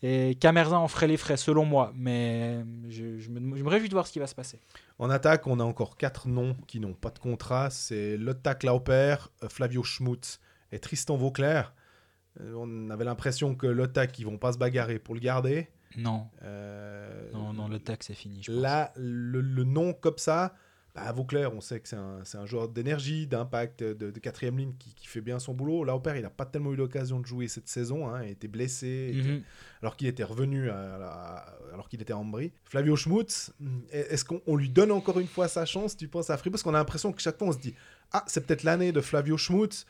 [0.00, 1.92] Et Camerzin en ferait les frais, selon moi.
[1.94, 4.60] Mais je, je me, je me réjouis de voir ce qui va se passer.
[4.98, 7.68] En attaque, on a encore quatre noms qui n'ont pas de contrat.
[7.70, 10.40] C'est Lotta Klauper, euh, Flavio Schmutz
[10.72, 11.74] et Tristan Vauclair.
[12.40, 15.68] Euh, On avait l'impression que Lotta, ils vont pas se bagarrer pour le garder.
[15.96, 18.42] Non, Euh, non, non, le tac, c'est fini.
[18.42, 18.60] Je pense.
[18.60, 20.54] Là, le, le nom comme ça,
[20.94, 24.94] bah, Vauclair, on sait que c'est un, joueur d'énergie, d'impact, de, de quatrième ligne qui,
[24.94, 25.84] qui fait bien son boulot.
[25.84, 28.08] Lauper, il n'a pas tellement eu l'occasion de jouer cette saison.
[28.08, 29.42] hein, il était blessé, était- Mhm.
[29.82, 32.52] alors qu'il était revenu, à alors qu'il était en brie.
[32.64, 33.52] Flavio Schmutz,
[33.90, 36.54] est-ce qu'on on lui donne encore une fois sa chance, tu penses, à Fribourg?
[36.54, 37.74] Parce qu'on a l'impression que chaque fois, on se dit
[38.12, 39.86] Ah, c'est peut-être l'année de Flavio Schmutz,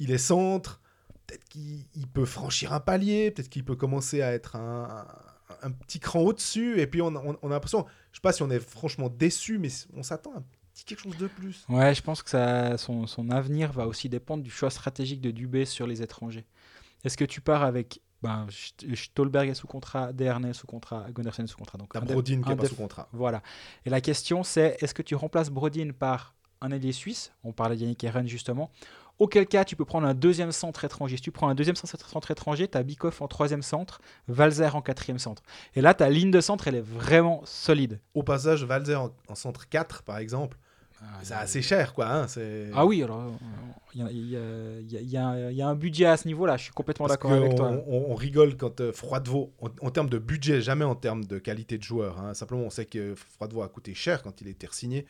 [0.00, 0.80] il est centre,
[1.26, 5.06] peut-être qu'il il peut franchir un palier, peut-être qu'il peut commencer à être un,
[5.50, 6.80] un- un petit cran au-dessus.
[6.80, 9.58] Et puis, on, on- on a l'impression, je sais pas si on est franchement déçu,
[9.58, 11.64] mais on s'attend à un petit quelque chose de plus.
[11.68, 15.30] Ouais, je pense que ça, son, son avenir va aussi dépendre du choix stratégique de
[15.30, 16.46] Dubé sur les étrangers.
[17.04, 21.06] Est-ce que tu pars avec ben, St- Stolberg est sous contrat, Derne est sous contrat,
[21.10, 21.78] Gundersen est sous contrat.
[21.78, 23.08] Donc un Brodin qui un est pas sous contrat.
[23.12, 23.42] Voilà.
[23.86, 27.32] Et la question, c'est est-ce que tu remplaces Brodin par un ailier suisse?
[27.44, 28.70] On parlait d'Yannick Eren justement.
[29.20, 31.16] Auquel cas, tu peux prendre un deuxième centre étranger.
[31.16, 34.82] Si tu prends un deuxième centre étranger, tu as Bikoff en troisième centre, Valzer en
[34.82, 35.42] quatrième centre.
[35.76, 38.00] Et là, ta ligne de centre, elle est vraiment solide.
[38.14, 40.56] Au passage, Valzer en, en centre 4, par exemple,
[41.22, 42.08] c'est assez cher, quoi.
[42.10, 42.26] hein,
[42.74, 43.24] Ah oui, alors
[43.94, 46.72] il y, a- il y a- y y un budget à ce niveau-là, je suis
[46.72, 47.68] complètement d'accord avec toi.
[47.86, 51.38] On, on rigole quand euh, Froidevaux, en, en termes de budget, jamais en termes de
[51.38, 52.18] qualité de joueur.
[52.20, 52.34] hein.
[52.34, 55.06] Simplement, on sait que Froidevaux a coûté cher quand il été signé.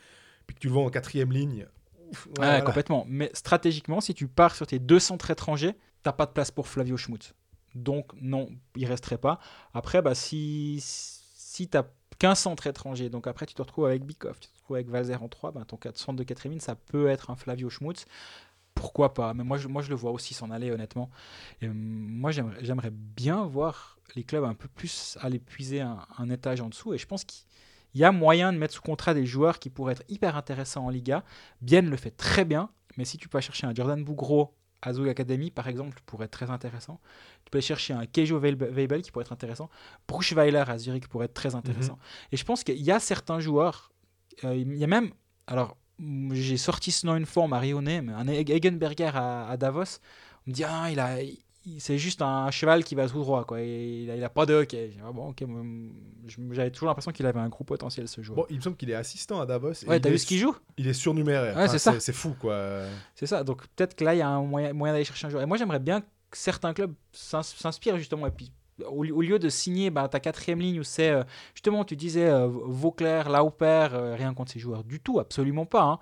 [0.47, 1.65] Puis que tu le vois en quatrième ligne.
[2.11, 2.61] Ouf, ouais, voilà.
[2.61, 3.05] complètement.
[3.07, 6.67] Mais stratégiquement, si tu pars sur tes deux centres étrangers, t'as pas de place pour
[6.67, 7.33] Flavio Schmutz.
[7.75, 9.39] Donc non, il resterait pas.
[9.73, 11.77] Après, bah, si, si tu
[12.19, 15.23] qu'un centre étranger, donc après tu te retrouves avec Bikoff, tu te retrouves avec Valzer
[15.23, 18.05] en 3, bah, ton centre de quatrième ligne, ça peut être un Flavio Schmutz.
[18.75, 19.33] Pourquoi pas?
[19.33, 21.09] Mais moi je, moi, je le vois aussi s'en aller, honnêtement.
[21.61, 26.29] Et, hum, moi, j'aimerais bien voir les clubs un peu plus aller puiser un, un
[26.29, 26.93] étage en dessous.
[26.93, 27.23] Et je pense
[27.91, 30.85] qu'il y a moyen de mettre sous contrat des joueurs qui pourraient être hyper intéressants
[30.85, 31.23] en Liga.
[31.61, 35.07] Bien le fait très bien, mais si tu peux chercher un Jordan Bougro à Zug
[35.09, 36.99] Academy, par exemple, pourrait être très intéressant.
[37.45, 39.69] Tu peux aller chercher un Keijo Weib- Weibel qui pourrait être intéressant.
[40.07, 41.99] Bruchweiler à Zurich pourrait être très intéressant.
[42.31, 43.91] Et je pense qu'il y a certains joueurs,
[44.43, 45.11] euh, il y a même,
[45.45, 45.77] alors
[46.31, 49.99] j'ai sorti ce nom une fois, on m'a rayonné, mais un Egenberger à, à Davos,
[50.47, 51.17] on me dit, ah, il a...
[51.79, 53.61] c'est juste un cheval qui va tout droit, quoi.
[53.61, 54.93] Et il, a, il a pas de hockey.
[55.13, 55.61] Bon, ok, moi,
[56.27, 58.35] je- J'avais toujours l'impression qu'il avait un gros potentiel, ce joueur.
[58.37, 59.73] Bon, il me semble qu'il est assistant à Davos.
[59.87, 60.55] ouais, t'as vu ce qu'il joue?
[60.77, 61.55] Il est surnuméraire.
[61.55, 61.99] Ouais, c'est ça.
[61.99, 62.83] C'est fou, quoi.
[63.15, 63.43] C'est ça.
[63.43, 65.43] Donc peut-être que là, il y a un moyen, moyen d'aller chercher un joueur.
[65.43, 66.07] Et moi, j'aimerais bien que
[66.37, 68.25] certains clubs s'ins- s'inspirent justement.
[68.27, 68.51] Et puis,
[68.87, 72.47] au lieu de signer bah, ta quatrième ligne où c'est euh, justement, tu disais euh,
[72.47, 75.83] Vauclair, Lauper, euh, rien contre ces joueurs du tout, absolument pas.
[75.83, 75.99] hein.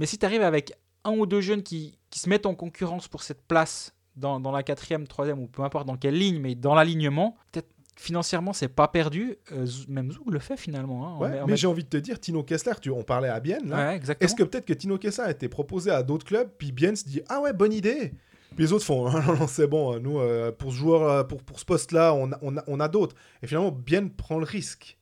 [0.00, 0.72] Mais si tu arrives avec
[1.04, 4.50] un ou deux jeunes qui, qui se mettent en concurrence pour cette place dans, dans
[4.52, 8.68] la quatrième, troisième ou peu importe dans quelle ligne, mais dans l'alignement, peut-être financièrement, c'est
[8.68, 9.36] pas perdu.
[9.52, 11.06] Euh, même Zoug le fait finalement.
[11.06, 11.18] hein.
[11.18, 13.68] Ouais, mais met- j'ai envie de te dire, Tino Kessler, tu, on parlait à Bienne,
[13.68, 13.92] là.
[13.92, 14.00] Ouais.
[14.20, 17.04] Est-ce que peut-être que Tino Kessler a été proposé à d'autres clubs, puis Bienne se
[17.04, 18.12] dit Ah ouais, bonne idée
[18.56, 21.22] Puis les autres font Ah non, non, c'est bon, nous, euh, pour ce joueur, euh,
[21.24, 23.14] pour, pour ce poste-là, on a, on a, on a d'autres.
[23.42, 24.96] Et finalement, Bienne prend le risque.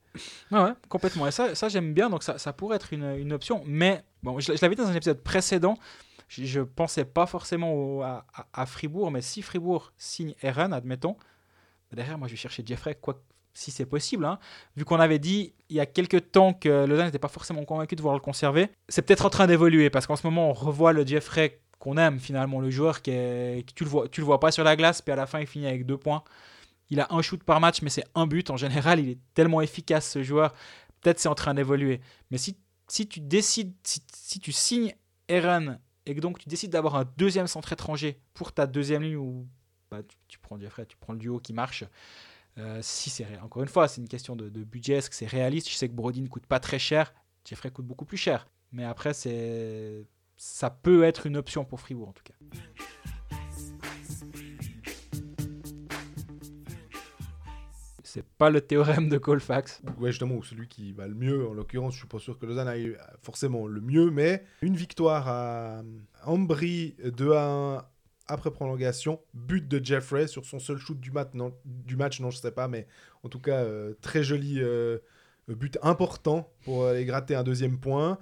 [0.51, 1.29] Ouais, ouais, complètement.
[1.29, 3.63] Et ça, ça j'aime bien, donc ça, ça pourrait être une, une option.
[3.67, 5.77] Mais bon, je, je l'avais dit dans un épisode précédent,
[6.31, 11.17] je, je pensais pas forcément à, à- Fribourg, mais si Fribourg signe Eren, admettons,
[11.91, 13.21] bah, derrière, moi je vais chercher Jeffrey, quoi,
[13.53, 14.25] si c'est possible.
[14.25, 14.39] hein.
[14.77, 17.97] Vu qu'on avait dit il y a quelques temps que Lausanne n'était pas forcément convaincu
[17.97, 20.93] de vouloir le conserver, c'est peut-être en train d'évoluer parce qu'en ce moment on revoit
[20.93, 23.11] le Jeffrey qu'on aime finalement, le joueur qui
[23.75, 25.67] tu le vois, le vois pas sur la glace, puis à la fin il finit
[25.67, 26.23] avec deux points.
[26.91, 28.51] Il a un shoot par match, mais c'est un but.
[28.51, 30.53] En général, il est tellement efficace ce joueur.
[31.01, 32.01] Peut-être c'est en train d'évoluer.
[32.33, 32.57] Mais si,
[32.89, 34.93] si tu décides, si, si tu signes
[35.29, 39.17] Eren et que donc tu décides d'avoir un deuxième centre étranger pour ta deuxième ligne
[39.17, 39.47] ou
[39.91, 41.85] bah, tu, prends Jeffrey, tu prends le duo qui marche,
[42.59, 45.27] Euh, si c'est encore une fois, c'est une question de, de budget, est-ce que c'est
[45.27, 45.69] réaliste?
[45.71, 48.49] Je sais que Brody ne coûte pas très cher, Jeffrey coûte beaucoup plus cher.
[48.73, 50.05] Mais après, c'est
[50.37, 52.35] ça peut être une option pour Fribourg en tout cas.
[58.13, 59.83] C'est pas le théorème de Colfax.
[60.01, 61.47] Ouais, justement, ou celui qui va le mieux.
[61.47, 65.29] En l'occurrence, je suis pas sûr que Lausanne aille forcément le mieux, mais une victoire
[65.29, 65.83] à
[66.25, 67.85] Ambry 2 à 1
[68.27, 72.39] après prolongation, but de Jeffrey sur son seul shoot du, non, du match, non, je
[72.39, 72.89] sais pas, mais
[73.23, 74.99] en tout cas, euh, très joli euh,
[75.47, 78.19] but important pour aller gratter un deuxième point.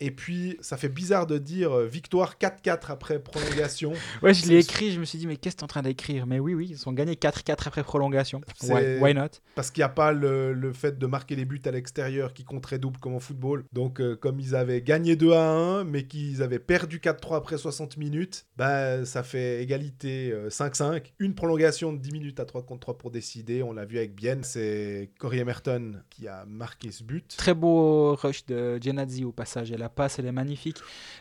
[0.00, 3.92] Et puis, ça fait bizarre de dire euh, victoire 4-4 après prolongation.
[4.22, 6.26] Ouais, je l'ai écrit, je me suis dit, mais qu'est-ce que tu en train d'écrire?
[6.26, 8.40] Mais oui, oui, ils ont gagné 4-4 après prolongation.
[8.62, 9.28] Why, why not?
[9.54, 12.44] parce qu'il n'y a pas le, le fait de marquer les buts à l'extérieur qui
[12.44, 13.64] compterait double comme en football.
[13.72, 17.58] Donc, euh, comme ils avaient gagné 2 à 1, mais qu'ils avaient perdu 4-3 après
[17.58, 21.12] 60 minutes, bah, ça fait égalité euh, 5-5.
[21.18, 23.62] Une prolongation de 10 minutes à 3 contre 3 pour décider.
[23.62, 24.42] On l'a vu avec Bienne.
[24.44, 27.34] C'est Corey Emerton qui a marqué ce but.
[27.36, 30.78] Très beau rush de Genadzi au passage, passe, elle est magnifique.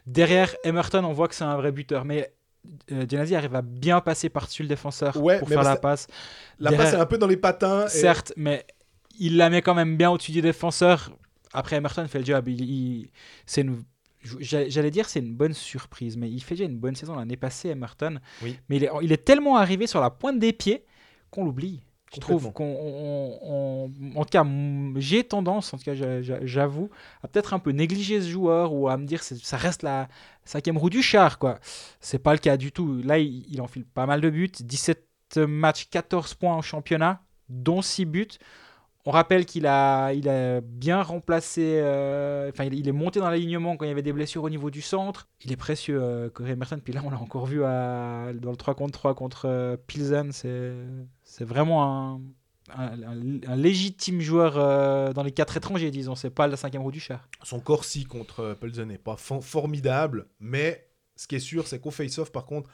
[0.07, 2.34] Derrière Emerton, on voit que c'est un vrai buteur, mais
[2.91, 6.07] euh, Genadzi arrive à bien passer par-dessus le défenseur Ouais, pour faire la parce- passe.
[6.59, 7.86] La Derrière- passe est un peu dans les patins.
[7.86, 8.65] et- Certes, mais
[9.20, 11.11] il la met quand même bien au-dessus du défenseur.
[11.53, 12.47] Après, Emerton fait le job.
[12.47, 13.09] Il, il-
[13.45, 13.84] c'est une-
[14.39, 17.38] j'a- J'allais dire c'est une bonne surprise, mais il fait déjà une bonne saison l'année
[17.38, 18.20] passée, Emerton.
[18.43, 18.57] Oui.
[18.70, 20.86] Mais il est, il est tellement arrivé sur la pointe des pieds
[21.32, 21.82] qu'on l'oublie.
[22.12, 24.45] Je trouve qu'on, on- on- en tout cas,
[24.97, 26.89] j'ai tendance, en tout cas, j'a- j'a- j'avoue,
[27.24, 30.07] à peut-être un peu négliger ce joueur ou à me dire ça reste la
[30.43, 31.60] cinquième roue du char, quoi.
[31.99, 33.01] C'est pas le cas du tout.
[33.03, 35.05] Là, il, il enfile pas mal de buts, 17
[35.38, 38.28] matchs, 14 points en championnat, dont 6 buts.
[39.05, 43.78] On rappelle qu'il a, il a bien remplacé, euh, enfin il, est monté dans l'alignement
[43.78, 45.28] quand il y avait des blessures au niveau du centre.
[45.45, 46.80] Il est précieux, euh, Corey Emerson.
[46.84, 50.32] Puis là, on l'a encore vu à- dans le 3 contre 3 contre euh, Pilsen.
[50.32, 50.74] C'est,
[51.40, 52.22] c'est vraiment
[52.76, 56.14] un, légitime joueur euh, dans les quatre étrangers, disons.
[56.14, 57.30] C'est pas la cinquième roue du char.
[57.44, 60.86] Son Corsi contre euh, Pelzen n'est pas for- formidable, mais
[61.16, 62.70] ce qui est sûr, c'est qu'au face-off, par contre,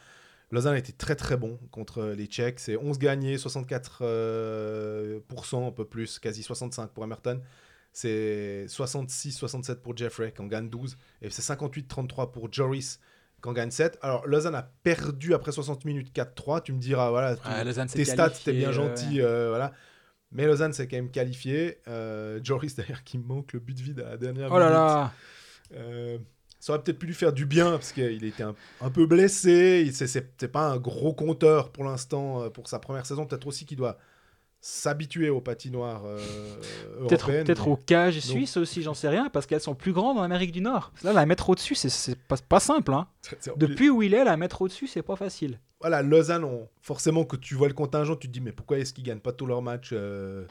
[0.50, 2.58] Lausanne était très très bon contre euh, les Tchèques.
[2.58, 7.40] C'est 11 gagnés, 64%, euh, un peu plus, quasi 65 pour Emerton.
[7.92, 10.98] C'est 66-67 pour Jeffrey, qui en gagne 12.
[11.22, 12.98] Et c'est 58-33 pour Joris,
[13.46, 13.98] qui en gagne 7.
[14.02, 16.62] Alors, Lausanne a perdu après 60 minutes 4-3.
[16.62, 17.42] Tu me diras, voilà, tu-
[17.98, 19.72] tes stats, t'es bien gentil, euh, voilà.
[20.32, 21.78] Mais Lausanne s'est quand même qualifié.
[21.88, 24.76] Euh, Joris, d'ailleurs, qui manque le but vide à la dernière Oh là minute.
[24.76, 25.12] là
[25.74, 26.18] Euh,
[26.58, 29.88] ça aurait peut-être pu lui faire du bien parce qu'il était un, un peu blessé.
[29.92, 33.26] C'est pas un gros compteur pour l'instant pour sa première saison.
[33.26, 33.98] Peut-être aussi qu'il doit
[34.60, 36.18] s'habituer aux patinoires euh,
[37.08, 40.22] Peut-être mais- aux cages suisses aussi, j'en sais rien, parce qu'elles sont plus grandes en
[40.22, 40.92] Amérique du Nord.
[41.04, 42.92] Là, la mettre au-dessus, c'est- c'est pas, pas simple.
[42.92, 43.06] Hein.
[43.56, 45.60] Depuis où il est, la mettre au-dessus, c'est pas facile.
[45.80, 48.92] Voilà, Lausanne, on- forcément que tu vois le contingent, tu te dis mais pourquoi est-ce
[48.92, 50.46] qu'ils gagnent pas tous leurs matchs euh,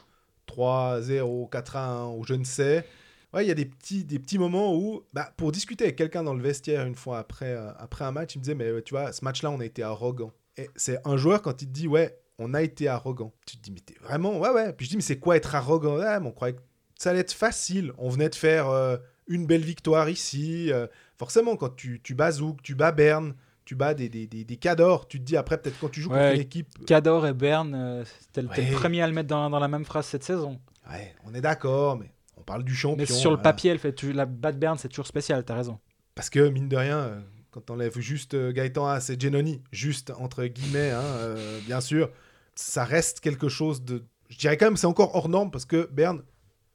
[0.48, 2.86] 3-0, 4-1 ou je ne sais.
[3.34, 6.24] Ouais, il y a des petits, des petits moments où, bah, pour discuter avec quelqu'un
[6.24, 8.82] dans le vestiaire une fois après, euh, après un match, il me disait, mais euh,
[8.82, 10.32] tu vois, ce match-là, on a été arrogant.
[10.58, 13.64] Et c'est un joueur, quand il te dit, ouais, on a été arrogant, tu te
[13.64, 14.74] dis, mais t'es vraiment, ouais, ouais.
[14.74, 15.98] Puis je dis, mais c'est quoi être arrogant?
[15.98, 16.62] Mais on croyait que
[16.98, 17.94] ça allait être facile.
[17.98, 20.72] On venait de faire euh, une belle victoire ici.
[20.72, 24.44] euh, forcément, quand tu, tu bats Zouk, tu bats Berne, tu bats des, des, des,
[24.44, 27.26] des cadors, tu te dis après, peut-être quand tu joues Ouais, contre une équipe, Cador
[27.26, 29.86] et Berne, euh, c'était le, t'es le premier à le mettre dans, dans la même
[29.86, 30.60] phrase cette saison.
[30.92, 32.98] ouais, on est d'accord, mais on parle du champion.
[32.98, 33.44] Mais sur le voilà.
[33.44, 35.80] papier, elle fait toujours- la batte Berne, c'est toujours spécial, t'as raison.
[36.14, 37.20] Parce que, mine de rien, euh,
[37.56, 42.12] quand t'enlèves juste euh, Gaëtan Haas et Genoni, juste entre guillemets, hein, euh, bien sûr,
[42.54, 44.04] ça reste quelque chose de.
[44.28, 46.22] Je dirais quand même, c'est encore hors norme parce que Berne,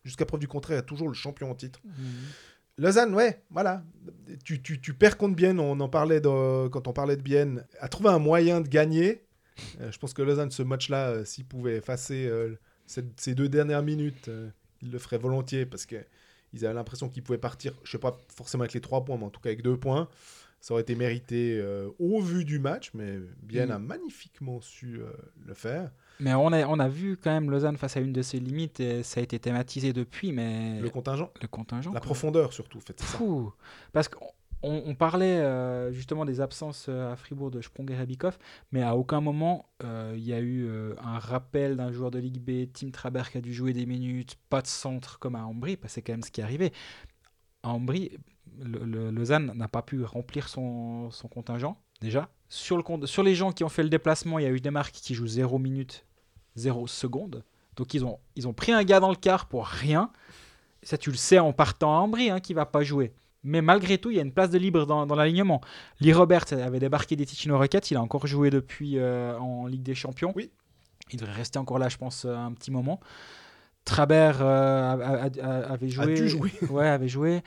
[0.04, 1.80] jusqu'à preuve du contraire, est toujours le champion en titre.
[2.78, 3.82] Lausanne, ouais, voilà.
[4.42, 7.66] Tu, tu, tu perds contre Bienne, on en parlait dans- quand on parlait de Bienne,
[7.78, 9.26] a trouvé un moyen de gagner.
[9.82, 12.54] Euh, je pense que Lausanne, ce match-là, euh, s'il pouvait effacer euh,
[12.86, 14.30] cette- ces deux dernières minutes,
[14.80, 15.96] il le ferait volontiers parce que
[16.54, 19.24] ils avaient l'impression qu'ils pouvaient partir, je sais pas forcément avec les trois points, mais
[19.26, 20.08] en tout cas avec deux points.
[20.60, 23.72] Ça aurait été mérité euh, au vu du match, mais Bienne Mm.
[23.72, 25.10] a magnifiquement su euh,
[25.46, 25.90] le faire.
[26.18, 28.78] Mais on a, on a vu quand même Lausanne face à une de ses limites
[28.80, 31.92] et ça a été thématisé depuis, mais Le contingent, le contingent.
[31.94, 32.04] la quoi.
[32.06, 33.06] profondeur surtout, faites ça.
[33.06, 33.52] Fou.
[33.94, 34.26] Parce qu'on
[34.62, 38.36] on parlait euh, justement des absences à Fribourg de Sprong et Rebikov,
[38.70, 40.68] mais à aucun moment il y a eu
[41.02, 44.36] un rappel d'un joueur de Ligue B, Tim Traber qui a dû jouer des minutes,
[44.50, 46.70] pas de centre comme à Ambry, parce que c'est quand même ce qui est arrivé.
[47.62, 48.10] À Ambry,
[48.62, 52.28] le, le- Lausanne n'a pas pu remplir son, son contingent, déjà.
[52.48, 54.70] Sur, le, sur les gens qui ont fait le déplacement, il y a eu des
[54.70, 56.04] marques qui jouent 0 minutes,
[56.56, 57.44] 0 secondes.
[57.76, 60.10] Donc ils ont, ils ont pris un gars dans le quart pour rien.
[60.82, 63.12] Ça, tu le sais en partant à Ambry, hein, qui va pas jouer.
[63.44, 65.60] Mais malgré tout, il y a une place de libre dans, dans l'alignement.
[66.00, 69.82] Lee Roberts avait débarqué des Ticino Rockets, il a encore joué depuis euh, en Ligue
[69.82, 70.32] des Champions.
[70.34, 70.50] Oui.
[71.12, 73.00] Il devrait rester encore là, je pense, euh, un petit moment.
[73.84, 76.14] Trabert euh, a- a- a- avait joué.
[76.14, 76.52] dû jouer.
[76.68, 77.42] Ouais, avait joué.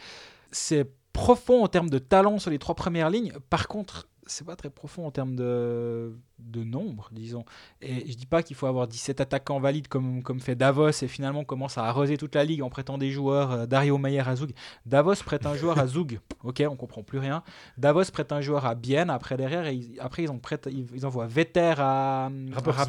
[0.54, 3.34] C'est profond en termes de talent sur les trois premières lignes.
[3.50, 7.44] Par contre, c'est pas très profond en termes de, de nombre, disons.
[7.82, 11.08] Et je dis pas qu'il faut avoir 17 attaquants valides comme, comme fait Davos et
[11.10, 13.52] finalement commence à arroser toute la ligue en prêtant des joueurs.
[13.52, 14.54] euh, Dario Meyer à Zug.
[14.86, 16.20] Davos prête un joueur à Zug.
[16.44, 17.42] Ok, on comprend plus rien.
[17.78, 22.26] Davos prête un joueur à Bienne après derrière et ils- après ils, envoient Vetter à,
[22.26, 22.30] à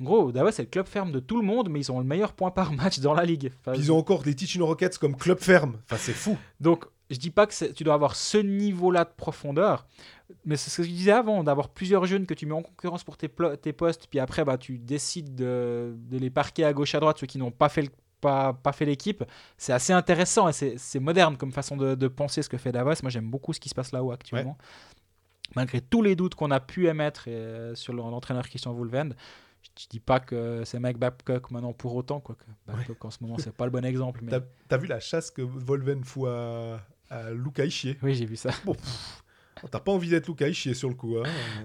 [0.00, 2.04] En gros, Davos c'est le club ferme de tout le monde, mais ils ont le
[2.04, 3.50] meilleur point par match dans la ligue.
[3.60, 5.78] Enfin, Puis ils ont encore des Ticino Rockets comme club ferme.
[5.84, 6.36] Enfin, c'est fou.
[6.60, 9.86] donc, je dis pas que tu dois avoir ce niveau-là de profondeur,
[10.44, 13.04] mais c'est ce que je disais avant, d'avoir plusieurs jeunes que tu mets en concurrence
[13.04, 17.00] pour tes, postes, puis après, bah, tu décides de, de les parquer à gauche, à
[17.00, 17.90] droite, ceux qui n'ont pas fait le-
[18.20, 19.22] pas, pas fait l'équipe,
[19.56, 22.94] c'est assez intéressant et c'est moderne comme façon de, de penser ce que fait Davos.
[23.02, 24.56] Moi, j'aime beaucoup ce qui se passe là-haut actuellement.
[25.54, 29.10] Malgré tous les doutes qu'on a pu émettre euh, sur le- l'entraîneur Christian Woolvend,
[29.78, 32.36] je dis pas que c'est Mike Babcock maintenant pour autant, quoi.
[32.66, 34.20] Babcock en ce moment, c'est pas le bon exemple.
[34.22, 34.32] Mais...
[34.68, 38.50] T'as vu la chasse que Volven fout à, à Luca Ischier Oui, j'ai vu ça.
[38.64, 38.74] Bon,
[39.70, 41.16] T'as pas envie d'être Luca Ischier sur le coup.
[41.16, 41.22] Hein.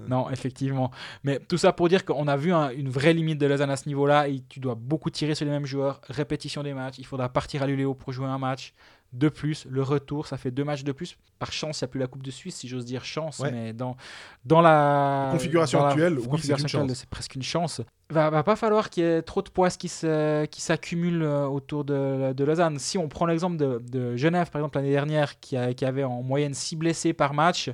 [0.08, 0.92] Non, effectivement.
[1.26, 3.76] Mais tout ça pour dire qu'on a vu un- une vraie limite de Lausanne à
[3.76, 4.30] ce niveau-là.
[4.30, 6.00] Et tu dois beaucoup tirer sur les mêmes joueurs.
[6.08, 7.00] Répétition des matchs.
[7.00, 8.74] Il faudra partir à l'ULEO pour jouer un match
[9.14, 9.66] de plus.
[9.70, 11.18] Le retour, ça fait deux matchs de plus.
[11.40, 13.40] Par chance, il n'y a plus la Coupe de Suisse, si j'ose dire chance.
[13.40, 13.52] Ouais.
[13.52, 13.98] Mais dans,
[14.46, 17.82] dans la Configuration dans la actuelle, oui, configuration c'est presque une chance.
[18.10, 21.46] Va, va pas falloir qu'il y ait trop de poids qui se- qui s'accumulent euh,
[21.48, 22.78] autour de, de Lausanne.
[22.80, 26.04] Si on prend l'exemple de, de Genève, par exemple, l'année dernière, qui, a- qui avait
[26.04, 27.70] en moyenne 6 blessés par match,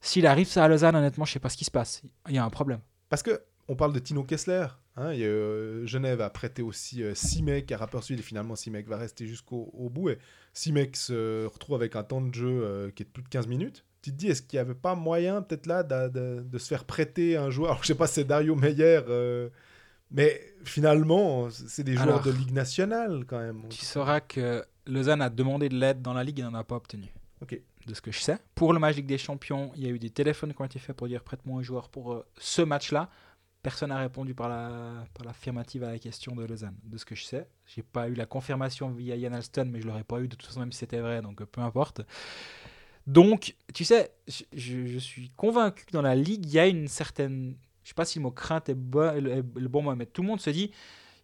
[0.00, 2.02] s'il arrive ça à Lausanne, honnêtement, je sais pas ce qui se passe.
[2.28, 2.80] Il y a un problème.
[3.08, 4.66] Parce que on parle de Tino Kessler.
[4.98, 8.96] Hein, euh, Genève a prêté aussi 6 mecs à Rapperswil et finalement 6 mecs va
[8.96, 10.08] rester jusqu'au au bout.
[10.10, 10.18] Et
[10.54, 13.28] 6 mecs se retrouvent avec un temps de jeu euh, qui est de plus de
[13.28, 13.84] 15 minutes.
[14.02, 16.68] Tu te dis, est-ce qu'il n'y avait pas moyen peut-être là de, de- de se
[16.68, 17.72] faire prêter un joueur?
[17.72, 19.00] Alors, Je sais pas, c'est Dario Meyer.
[19.08, 19.48] euh,
[20.12, 23.62] mais finalement, c'est des joueurs de Ligue nationale quand même.
[23.70, 26.76] Tu sauras que Lausanne a demandé de l'aide dans la ligue et n'en a pas
[26.76, 27.06] obtenu.
[27.42, 27.60] Ok.
[27.86, 28.38] De ce que je sais.
[28.54, 30.78] Pour le match Ligue des Champions, il y a eu des téléphones qui ont été
[30.78, 33.08] faits pour dire prête-moi un joueur pour euh, ce match-là.
[33.66, 36.76] Personne n'a répondu par la par l'affirmative à la question de Lausanne.
[36.84, 39.88] De ce que je sais, j'ai pas eu la confirmation via Yann Alston, mais je
[39.88, 42.02] l'aurais pas eu de toute façon même si c'était vrai, donc euh, peu importe.
[43.08, 44.44] Donc, tu sais, je,
[44.86, 48.04] je- suis convaincu que dans la ligue, il y a une certaine, je sais pas
[48.04, 50.50] si le mot crainte est, bo- est le- bon mot, mais tout le monde se
[50.50, 50.70] dit,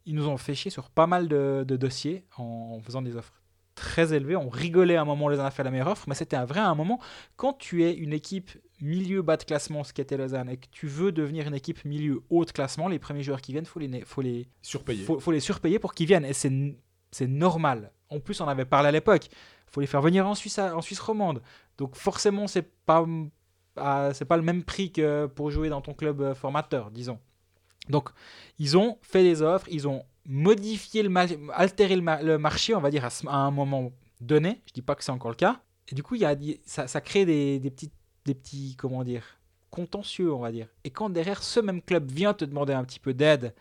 [0.06, 3.34] ils nous ont fait chier sur pas mal de, dossiers en, faisant des offres
[3.74, 4.36] très élevées.
[4.36, 6.60] On rigolait à un moment, Lausanne a fait la meilleure offre, mais c'était un vrai
[6.60, 7.00] à un moment.
[7.36, 8.50] Quand tu es une équipe
[8.82, 12.20] milieu bas de classement, ce qu'était Lausanne, et que tu veux devenir une équipe milieu
[12.28, 15.04] haut de classement, les premiers joueurs qui viennent, faut les, faut les, Surpayé.
[15.04, 16.24] faut, faut les surpayer pour qu'ils viennent.
[16.24, 17.92] Et c'est, normal.
[18.10, 19.28] En plus, on avait parlé à l'époque.
[19.66, 21.40] faut les faire venir en Suisse, en Suisse romande.
[21.78, 23.06] Donc forcément, c'est pas,
[24.12, 27.18] c'est pas le même prix que pour jouer dans ton club euh, formateur, disons.
[27.88, 28.10] Donc,
[28.58, 31.12] ils ont fait des offres, ils ont modifié le
[31.52, 34.62] altéré le, ma- le marché, on va dire, à, un moment donné.
[34.66, 35.60] Je dis pas que c'est encore le cas.
[35.88, 37.90] Et du coup, y a, ça, ça crée des, des petits,
[38.24, 39.24] des petits, comment dire,
[39.70, 40.68] contentieux, on va dire.
[40.84, 43.54] Et quand derrière ce même club vient te demander un petit peu d'aide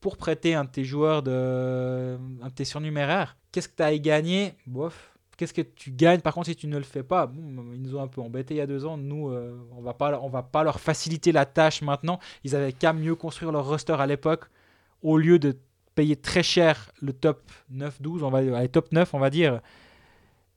[0.00, 3.96] pour prêter un de tes joueurs, de, un de tes surnuméraires, qu'est-ce que tu as
[3.98, 4.54] gagner?
[4.66, 5.14] Bof.
[5.36, 6.20] Qu'est-ce que tu gagnes?
[6.20, 8.54] Par contre si tu ne le fais pas Bon, Ils nous ont un peu embêtés
[8.54, 8.96] il y a deux ans.
[8.96, 12.18] Nous, euh, on va pas, va pas leur faciliter la tâche maintenant.
[12.42, 14.46] Ils avaient qu'à mieux construire leur roster à l'époque
[15.02, 15.56] au lieu de
[15.94, 19.60] payer très cher le top 9-12, on va top 9, on va dire.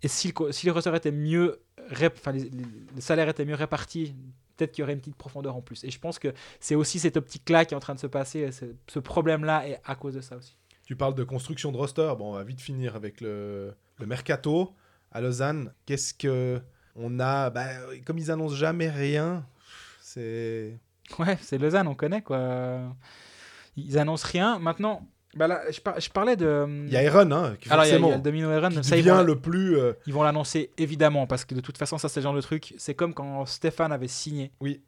[0.03, 3.45] Et si le, si le roster était mieux, rép- enfin, les, les- les salaires étaient
[3.45, 4.15] mieux répartis,
[4.57, 5.83] peut-être qu'il y aurait une petite profondeur en plus.
[5.83, 8.49] Et je pense que c'est aussi cette optique-là qui est en train de se passer.
[8.87, 10.55] Ce problème-là est à cause de ça aussi.
[10.85, 12.13] Tu parles de construction de roster.
[12.17, 14.73] Bon, on va vite finir avec le, le mercato
[15.11, 15.73] à Lausanne.
[15.85, 16.61] Qu'est-ce que
[16.95, 17.49] on a?
[17.49, 17.67] Bah,
[18.05, 19.45] Comme ils annoncent jamais rien,
[20.01, 20.77] c'est
[21.19, 22.95] Ouais, c'est Lausanne, on connaît quoi.
[23.77, 24.59] Ils annoncent rien.
[24.59, 26.65] Maintenant, bah là, je, par- je parlais de.
[26.87, 28.21] il y a Aaron, hein, qui, Alors, il y a- il y forcément, a le
[28.21, 29.77] Domino Aaron, qui ça, ils devient vont, le plus.
[29.77, 32.41] euh, ils vont l'annoncer évidemment parce que de toute façon, ça, c'est le genre de
[32.41, 32.73] truc.
[32.77, 34.51] C'est comme quand Stéphane avait signé.
[34.59, 34.81] Oui.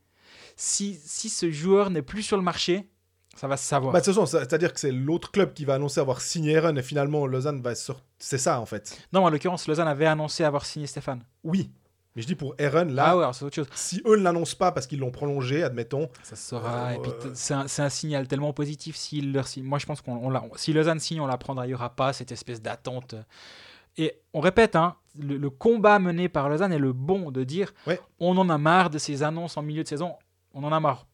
[0.55, 2.87] Si, si ce joueur n'est plus sur le marché,
[3.35, 3.93] ça va se savoir.
[3.93, 6.57] Bah, de toute façon, ça- c'est-à-dire que c'est l'autre club qui va annoncer avoir signé
[6.57, 8.01] Aaron et finalement Lausanne va sur.
[8.19, 8.97] C'est ça en fait.
[9.11, 11.23] non, en l'occurrence, Lausanne avait annoncé avoir signé Stéphane.
[11.43, 11.71] Oui.
[12.15, 13.67] Mais je dis pour Aaron, là, ah ouais, alors c'est autre chose.
[13.73, 16.89] si eux ne l'annoncent pas parce qu'ils l'ont prolongé, admettons, Ça se saura.
[16.89, 19.63] Euh, et puis c'est un, signal tellement positif leur signe.
[19.63, 21.65] Moi, je pense qu'on si Lausanne signe, on l'apprendra.
[21.65, 23.15] Il n'y aura pas cette espèce d'attente.
[23.97, 27.73] Et on répète, hein, le, le combat mené par Lausanne est le bon de dire
[27.87, 27.99] Ouais.
[28.19, 30.15] on en a marre de ces annonces en milieu de saison.
[30.53, 31.07] On en a marre,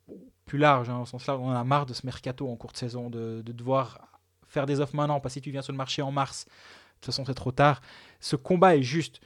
[0.45, 2.71] plus large, hein, au sens large, on en a marre de ce mercato en cours
[2.73, 3.99] de saison, de, de devoir
[4.47, 6.51] faire des offres maintenant parce que si tu viens sur le marché en mars, de
[6.95, 7.81] toute façon, c'est trop tard.
[8.19, 9.21] Ce combat est juste.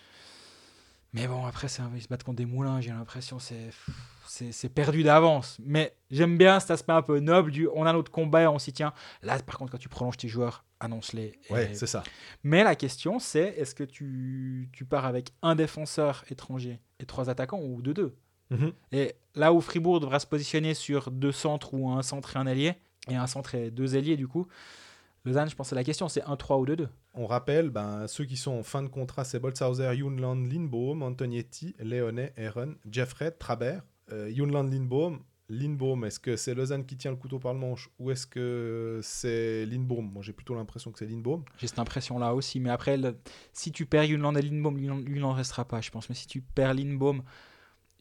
[1.13, 3.37] Mais bon, après, ils se battent contre des moulins, j'ai l'impression.
[3.39, 5.57] C'est perdu d'avance.
[5.63, 8.57] Mais j'aime bien cet aspect un peu noble du on a notre combat et on
[8.59, 8.93] s'y tient.
[9.21, 11.39] Là, par contre, quand tu prolonges tes joueurs, annonce-les.
[11.49, 12.03] Et- Ouais, c'est ça.
[12.43, 17.29] Mais la question, c'est est-ce que tu, tu pars avec un défenseur étranger et trois
[17.29, 18.15] attaquants ou deux deux?
[18.49, 18.73] Mhm.
[18.91, 22.47] Et là où Fribourg devra se positionner sur deux centres ou un centre et un
[22.47, 22.73] ailier,
[23.09, 24.47] et un centre et deux ailiers du coup,
[25.25, 26.87] Lausanne, je pense que la question, c'est 1-3 ou 2-2.
[27.13, 31.75] On rappelle, ben, ceux qui sont en fin de contrat, c'est Bolshauser, Junland, Lindbaum, Antonietti,
[31.79, 33.83] Léonet, Aaron, Jeffrey, Trabert.
[34.11, 35.19] Euh, Junland, Lindbaum.
[35.49, 38.99] Lindbaum, est-ce que c'est Lausanne qui tient le couteau par le manche ou est-ce que
[39.03, 41.43] c'est Lindbaum Moi, j'ai plutôt l'impression que c'est Lindbaum.
[41.57, 42.59] J'ai cette impression-là aussi.
[42.59, 43.17] Mais après, le-
[43.51, 46.09] si tu perds Yunland et Lindbaum, lui, lui n'en restera pas, je pense.
[46.09, 47.21] Mais si tu perds Lindbaum,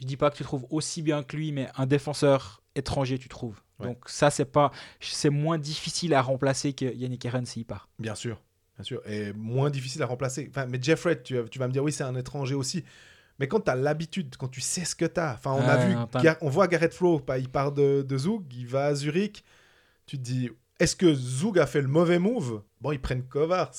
[0.01, 3.29] je dis pas que tu trouves aussi bien que lui, mais un défenseur étranger, tu
[3.29, 3.61] trouves.
[3.79, 3.87] Ouais.
[3.87, 4.71] Donc ça, c'est pas,
[5.01, 7.89] c'est moins difficile à remplacer que Yannick Eren s'il part.
[7.99, 8.41] Bien sûr,
[8.77, 9.03] bien sûr.
[9.07, 10.47] Et moins difficile à remplacer.
[10.51, 12.85] Enfin, mais Jeffrey, tu, tu vas me dire, oui, c'est un étranger aussi.
[13.39, 15.77] Mais quand tu as l'habitude, quand tu sais ce que tu as, enfin, on a
[15.77, 16.09] vu, non,
[16.43, 19.45] on voit Gareth Flo, pas, il part de, de Zug, il va à Zurich.
[20.07, 22.63] Tu te dis, est-ce que Zug a fait le mauvais move?
[22.83, 23.71] Bon, ils prennent Kovar,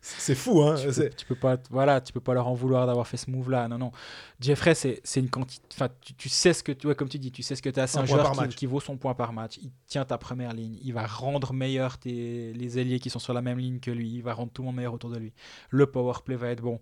[0.00, 0.74] c'est fou, hein.
[0.80, 3.30] tu, peux, tu peux pas, voilà, tu peux pas leur en vouloir d'avoir fait ce
[3.30, 3.68] move-là.
[3.68, 3.92] Non, non.
[4.40, 5.64] Jeffrey, c'est, c'est une quantité.
[5.72, 7.70] Enfin, tu, tu sais ce que tu, ouais, comme tu dis, tu sais ce que
[7.70, 7.86] tu as.
[7.86, 9.58] C'est Un joueur qui, qui vaut son point par match.
[9.62, 10.76] Il tient ta première ligne.
[10.82, 14.12] Il va rendre meilleur tes, les ailiers qui sont sur la même ligne que lui.
[14.12, 15.32] Il va rendre tout le monde meilleur autour de lui.
[15.70, 16.80] Le power play va être bon.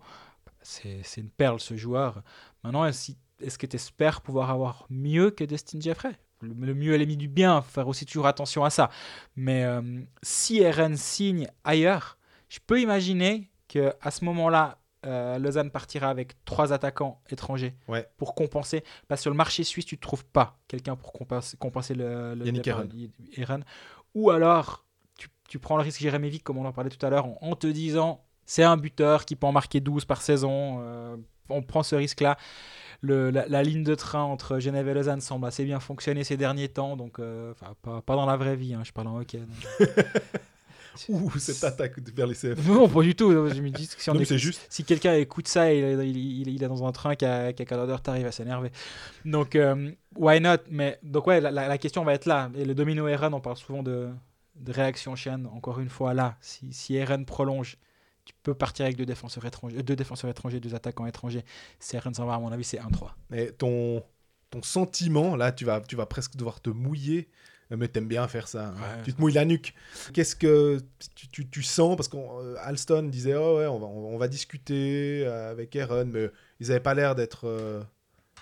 [0.63, 2.23] C'est, c'est une perle ce joueur.
[2.65, 6.19] Maintenant, est-ce, est-ce que tu espères pouvoir avoir mieux que Destin Jeffrey?
[6.41, 7.61] Le, le mieux est l'ennemi du bien.
[7.63, 8.91] Faut faire aussi toujours attention à ça.
[9.37, 9.83] Mais euh,
[10.23, 12.19] si RN signe ailleurs,
[12.49, 18.07] je peux imaginer que à ce moment-là, euh, Lausanne partira avec trois attaquants étrangers Ouais.
[18.19, 18.83] pour compenser.
[19.09, 22.35] Parce que sur le marché suisse, tu ne trouves pas quelqu'un pour compenser, compenser le,
[22.35, 22.89] le Yannick Eren.
[23.37, 23.65] Eren.
[24.15, 24.85] Ou alors,
[25.17, 27.39] tu, tu prends le risque Jérémy Vic, comme on en parlait tout à l'heure, en,
[27.41, 30.79] en te disant c'est un buteur qui peut en marquer 12 par saison.
[30.83, 31.17] euh,
[31.49, 32.37] on prend ce risque-là.
[33.03, 36.37] Le- la, la ligne de train entre Genève et Lausanne semble assez bien fonctionner ces
[36.37, 39.19] derniers temps, donc euh, enfin, pas, pas dans la vraie vie, hein, je parle en
[39.19, 39.41] hockey.
[41.09, 42.67] Ouh, cette attaque vers les CF.
[42.67, 43.31] non, pas du tout.
[43.49, 44.67] Je me dis que si, on Non, mais écoute- c'est juste.
[44.69, 47.53] si quelqu'un écoute ça et il, il- il- il est dans un train qui a,
[47.53, 48.71] qui a t'arrives à s'énerver.
[49.25, 50.57] Donc, euh, why not?
[50.69, 52.51] Mais donc, ouais, la, la- la question va être là.
[52.57, 54.09] Et le domino Eren, on parle souvent de,
[54.57, 55.47] de réaction chaîne.
[55.55, 57.79] Encore une fois, là, si, si Eren prolonge,
[58.33, 61.45] tu peux partir avec deux défenseurs étrangers, euh, deux défenseurs étrangers, deux attaquants étrangers.
[61.79, 63.11] Si Eren s'en va, à mon avis, c'est 1-3.
[63.31, 64.03] Mais ton,
[64.51, 67.29] ton sentiment, là, tu vas, tu vas presque devoir te mouiller.
[67.77, 68.71] Mais t'aimes bien faire ça.
[68.71, 68.75] hein.
[68.75, 69.03] Ouais.
[69.05, 69.75] Tu te mouilles la nuque.
[70.13, 70.81] Qu'est-ce que
[71.15, 71.95] tu, tu- tu sens?
[71.95, 76.67] Parce qu'Alston disait oh ouais, on va, on va discuter euh, avec Aaron, mais ils
[76.67, 77.81] n'avaient pas l'air d'être euh,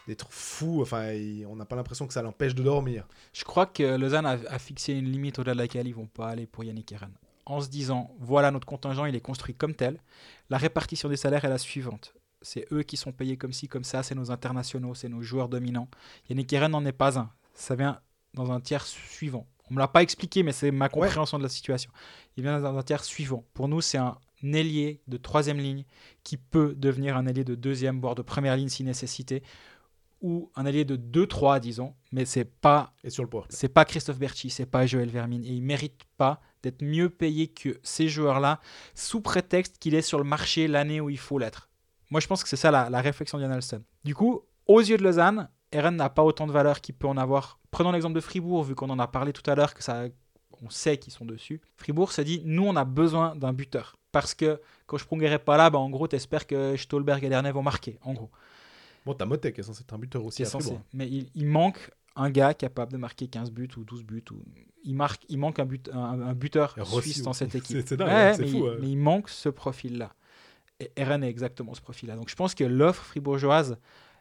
[0.06, 0.80] d'être fous.
[0.80, 1.10] Enfin,
[1.46, 3.06] on n'a pas l'impression que ça l'empêche de dormir.
[3.34, 6.28] Je crois que Lausanne a, a fixé une limite au-delà de laquelle ils vont pas
[6.30, 7.12] aller pour Yannick Eren.
[7.48, 10.02] En se disant, voilà, notre contingent, il est construit comme tel.
[10.50, 12.14] La répartition des salaires est la suivante.
[12.42, 15.48] C'est eux qui sont payés comme ci, comme ça, c'est nos internationaux, c'est nos joueurs
[15.48, 15.88] dominants.
[16.28, 17.30] Yannick Eren n'en est pas un.
[17.54, 18.00] Ça vient
[18.34, 19.46] dans un tiers suivant.
[19.70, 21.90] On me l'a pas expliqué, mais c'est ma compréhension de la situation.
[22.36, 23.44] Il vient dans un tiers suivant.
[23.54, 25.84] Pour nous, c'est un ailier de troisième ligne
[26.24, 29.42] qui peut devenir un ailier de deuxième, voire de première ligne si nécessité,
[30.20, 34.18] ou un allié de 2-3, disons, mais c'est pas Et sur le c'est pas Christophe
[34.18, 38.60] Berchi, c'est pas Joël Vermine, et il mérite pas d'être mieux payé que ces joueurs-là,
[38.94, 41.68] sous prétexte qu'il est sur le marché l'année où il faut l'être.
[42.10, 43.82] Moi, je pense que c'est ça la, la réflexion d'Ian Alston.
[44.04, 47.16] Du coup, aux yeux de Lausanne, Eren n'a pas autant de valeur qu'il peut en
[47.16, 47.58] avoir.
[47.70, 50.04] Prenons l'exemple de Fribourg, vu qu'on en a parlé tout à l'heure, que ça,
[50.62, 51.60] on sait qu'ils sont dessus.
[51.76, 53.96] Fribourg se dit, nous, on a besoin d'un buteur.
[54.10, 57.52] Parce que quand Sprunger est pas là, bah, en gros, t'espères que Stolberg et Lernet
[57.52, 58.30] vont marquer, en gros.
[59.04, 60.42] Bon, t'as Motek qui est censé être un buteur aussi.
[60.42, 60.78] À censé.
[60.92, 64.24] Mais il, il manque un gars capable de marquer 15 buts ou 12 buts.
[64.32, 64.42] Ou...
[64.84, 67.76] Il, marque, il manque un, but, un, un buteur Rossi suisse dans cette équipe.
[67.78, 68.76] C'est- c'est dingue, Ouais, c'est mais, fou, il, ouais.
[68.80, 70.12] mais il manque ce profil-là.
[70.80, 72.16] Et Eren est exactement ce profil-là.
[72.16, 73.78] Donc je pense que l'offre fribourgeoise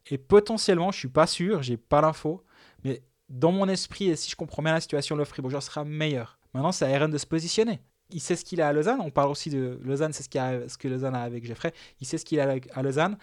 [0.10, 2.43] est potentiellement, je suis pas sûr, j'ai pas l'info,
[2.84, 6.39] mais dans mon esprit, et si je comprends bien la situation, l'offre fribourgeoise sera meilleure.
[6.54, 7.82] Maintenant, c'est à Eren de se positionner.
[8.10, 9.02] Il sait ce qu'il a à Lausanne.
[9.02, 11.74] On parle aussi de Lausanne, c'est ce, qu'il a- ce que Lausanne a avec Jeffrey.
[12.00, 13.18] Il sait ce qu'il a à Lausanne.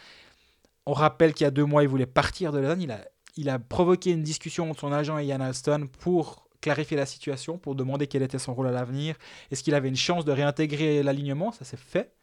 [0.86, 2.82] On rappelle qu'il y a deux mois, il voulait partir de Lausanne.
[2.82, 3.00] Il a,
[3.36, 7.58] il a provoqué une discussion entre son agent et Yann Alston pour clarifier la situation,
[7.58, 9.16] pour demander quel était son rôle à l'avenir.
[9.50, 11.52] Est-ce qu'il avait une chance de réintégrer l'alignement?
[11.52, 12.14] Ça s'est fait.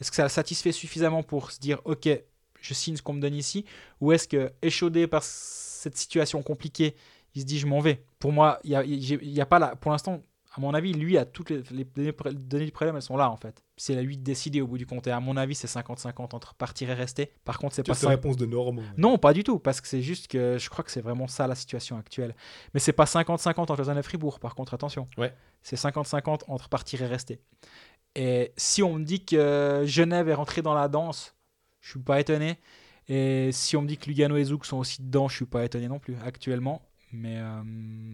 [0.00, 2.08] Est-ce que ça le satisfait suffisamment pour se dire, OK,
[2.60, 3.66] je signe ce qu'on me donne ici?
[4.00, 6.94] Ou est-ce que, échaudé par cette situation compliquée,
[7.34, 8.02] il se dit, je m'en vais?
[8.18, 10.22] Pour moi, il y a pas là, pour l'instant,
[10.54, 11.62] à mon avis, lui a toutes les,
[11.96, 13.62] les données du problème, elles sont là en fait.
[13.80, 15.06] C'est lui de décider au bout du compte.
[15.06, 17.32] Et à mon avis, c'est 50-50 entre partir et rester.
[17.46, 18.82] Par contre, c'est pas 5 réponse de Normand.
[18.98, 21.46] non, pas du tout, parce que c'est juste que je crois que c'est vraiment ça
[21.46, 22.36] la situation actuelle.
[22.74, 25.08] Mais c'est pas 50-50 entre Lausanne et Fribourg, par contre, attention.
[25.16, 25.34] Ouais.
[25.62, 27.40] C'est 50-50 entre partir et rester.
[28.14, 31.34] Et si on me dit que Genève est rentré dans la danse,
[31.80, 32.58] je suis pas étonné.
[33.08, 35.64] Et si on me dit que Lugano et Zouk sont aussi dedans, je suis pas
[35.64, 36.82] étonné non plus actuellement.
[37.12, 37.62] Mais euh,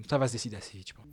[0.09, 1.07] ça va se décider assez vite, je pense.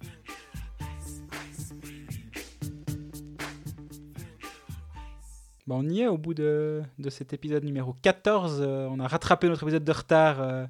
[5.65, 8.57] Bon, on y est au bout de, de cet épisode numéro 14.
[8.59, 10.65] Euh, on a rattrapé notre épisode de retard euh,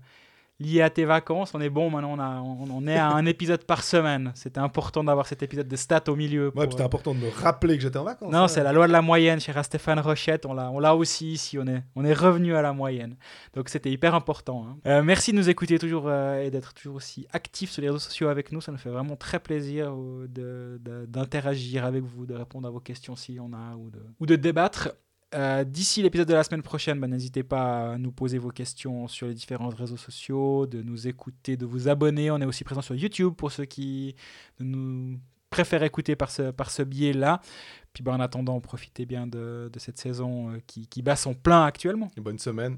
[0.59, 1.53] lié à tes vacances.
[1.53, 4.31] On est bon, maintenant on, a, on, on est à un épisode par semaine.
[4.35, 6.51] C'était important d'avoir cet épisode de stats au milieu.
[6.55, 8.31] Ouais, c'était euh, important de me rappeler que j'étais en vacances.
[8.31, 8.47] non, hein.
[8.47, 10.45] c'est la loi de la moyenne, cher Stéphane Rochette.
[10.45, 11.57] On l'a, on l'a aussi ici.
[11.59, 13.15] On est, on est revenu à la moyenne.
[13.55, 14.65] Donc c'était hyper important.
[14.67, 14.77] hein.
[14.87, 17.99] Euh, merci de nous écouter toujours euh, et d'être toujours aussi actifs sur les réseaux
[17.99, 18.61] sociaux avec nous.
[18.61, 19.93] Ça nous fait vraiment très plaisir
[21.07, 24.25] d'interagir avec vous, de répondre à vos questions s'il y en a ou de, ou
[24.25, 24.89] de débattre.
[25.33, 29.07] Euh, D'ici l'épisode de la semaine prochaine, bah, n'hésitez pas à nous poser vos questions
[29.07, 32.31] sur les différents réseaux sociaux, de nous écouter, de vous abonner.
[32.31, 34.15] On est aussi présent sur YouTube pour ceux qui
[34.59, 35.19] nous
[35.49, 37.41] préfèrent écouter par ce, par ce biais-là.
[37.93, 42.09] Puis bah, en attendant, profitez bien de, cette saison euh, qui, bat son plein actuellement.
[42.17, 42.77] Bonne semaine.